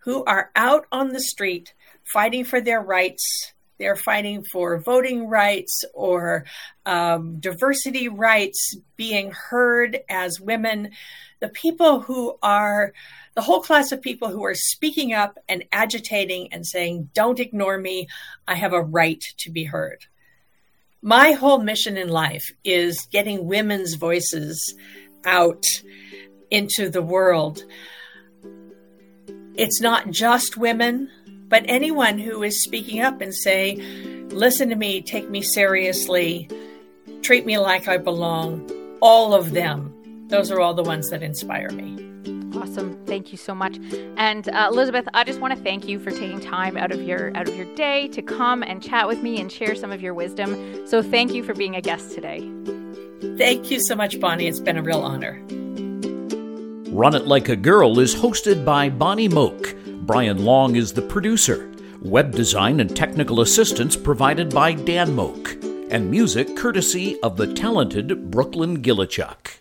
who 0.00 0.24
are 0.24 0.50
out 0.56 0.86
on 0.90 1.08
the 1.08 1.20
street 1.20 1.74
fighting 2.12 2.44
for 2.44 2.60
their 2.60 2.80
rights. 2.80 3.52
They're 3.78 3.96
fighting 3.96 4.44
for 4.50 4.80
voting 4.80 5.28
rights 5.28 5.84
or 5.94 6.46
um, 6.84 7.38
diversity 7.38 8.08
rights, 8.08 8.74
being 8.96 9.30
heard 9.30 10.00
as 10.08 10.40
women. 10.40 10.90
The 11.40 11.50
people 11.50 12.00
who 12.00 12.36
are, 12.42 12.92
the 13.34 13.42
whole 13.42 13.60
class 13.60 13.92
of 13.92 14.02
people 14.02 14.28
who 14.28 14.44
are 14.44 14.54
speaking 14.54 15.12
up 15.12 15.38
and 15.48 15.64
agitating 15.70 16.52
and 16.52 16.66
saying, 16.66 17.10
don't 17.12 17.38
ignore 17.38 17.78
me. 17.78 18.08
I 18.48 18.54
have 18.54 18.72
a 18.72 18.82
right 18.82 19.22
to 19.38 19.50
be 19.50 19.64
heard. 19.64 20.06
My 21.00 21.32
whole 21.32 21.60
mission 21.60 21.96
in 21.96 22.08
life 22.08 22.50
is 22.64 23.06
getting 23.12 23.46
women's 23.46 23.94
voices 23.94 24.74
out 25.24 25.62
into 26.50 26.88
the 26.88 27.02
world. 27.02 27.64
It's 29.54 29.80
not 29.80 30.10
just 30.10 30.56
women, 30.56 31.10
but 31.48 31.64
anyone 31.66 32.18
who 32.18 32.42
is 32.42 32.62
speaking 32.62 33.00
up 33.00 33.20
and 33.20 33.34
say, 33.34 33.76
listen 34.30 34.68
to 34.68 34.76
me, 34.76 35.02
take 35.02 35.30
me 35.30 35.42
seriously, 35.42 36.48
treat 37.22 37.44
me 37.44 37.58
like 37.58 37.88
I 37.88 37.98
belong, 37.98 38.70
all 39.00 39.34
of 39.34 39.52
them. 39.52 40.26
Those 40.28 40.50
are 40.50 40.60
all 40.60 40.74
the 40.74 40.82
ones 40.82 41.10
that 41.10 41.22
inspire 41.22 41.70
me. 41.70 42.04
Awesome. 42.54 42.98
Thank 43.06 43.30
you 43.32 43.38
so 43.38 43.54
much. 43.54 43.78
And 44.16 44.48
uh, 44.48 44.68
Elizabeth, 44.70 45.06
I 45.14 45.24
just 45.24 45.40
want 45.40 45.56
to 45.56 45.62
thank 45.62 45.86
you 45.86 45.98
for 45.98 46.10
taking 46.10 46.40
time 46.40 46.76
out 46.76 46.92
of 46.92 47.02
your 47.02 47.36
out 47.36 47.48
of 47.48 47.54
your 47.56 47.72
day 47.74 48.08
to 48.08 48.22
come 48.22 48.62
and 48.62 48.82
chat 48.82 49.06
with 49.06 49.22
me 49.22 49.40
and 49.40 49.50
share 49.50 49.74
some 49.74 49.92
of 49.92 50.00
your 50.00 50.14
wisdom. 50.14 50.86
So 50.86 51.02
thank 51.02 51.32
you 51.32 51.42
for 51.42 51.54
being 51.54 51.76
a 51.76 51.80
guest 51.80 52.12
today. 52.12 52.40
Thank 53.36 53.70
you 53.70 53.80
so 53.80 53.94
much, 53.94 54.18
Bonnie. 54.20 54.46
It's 54.46 54.60
been 54.60 54.76
a 54.76 54.82
real 54.82 55.00
honor. 55.00 55.42
Run 56.90 57.14
It 57.14 57.26
Like 57.26 57.50
a 57.50 57.56
Girl 57.56 57.98
is 58.00 58.14
hosted 58.14 58.64
by 58.64 58.88
Bonnie 58.88 59.28
Moak. 59.28 59.76
Brian 60.06 60.44
Long 60.44 60.74
is 60.74 60.90
the 60.90 61.02
producer. 61.02 61.70
Web 62.00 62.32
design 62.32 62.80
and 62.80 62.96
technical 62.96 63.42
assistance 63.42 63.94
provided 63.94 64.48
by 64.54 64.72
Dan 64.72 65.14
Moak. 65.14 65.62
And 65.90 66.10
music 66.10 66.56
courtesy 66.56 67.20
of 67.20 67.36
the 67.36 67.52
talented 67.52 68.30
Brooklyn 68.30 68.82
Gillichuk. 68.82 69.57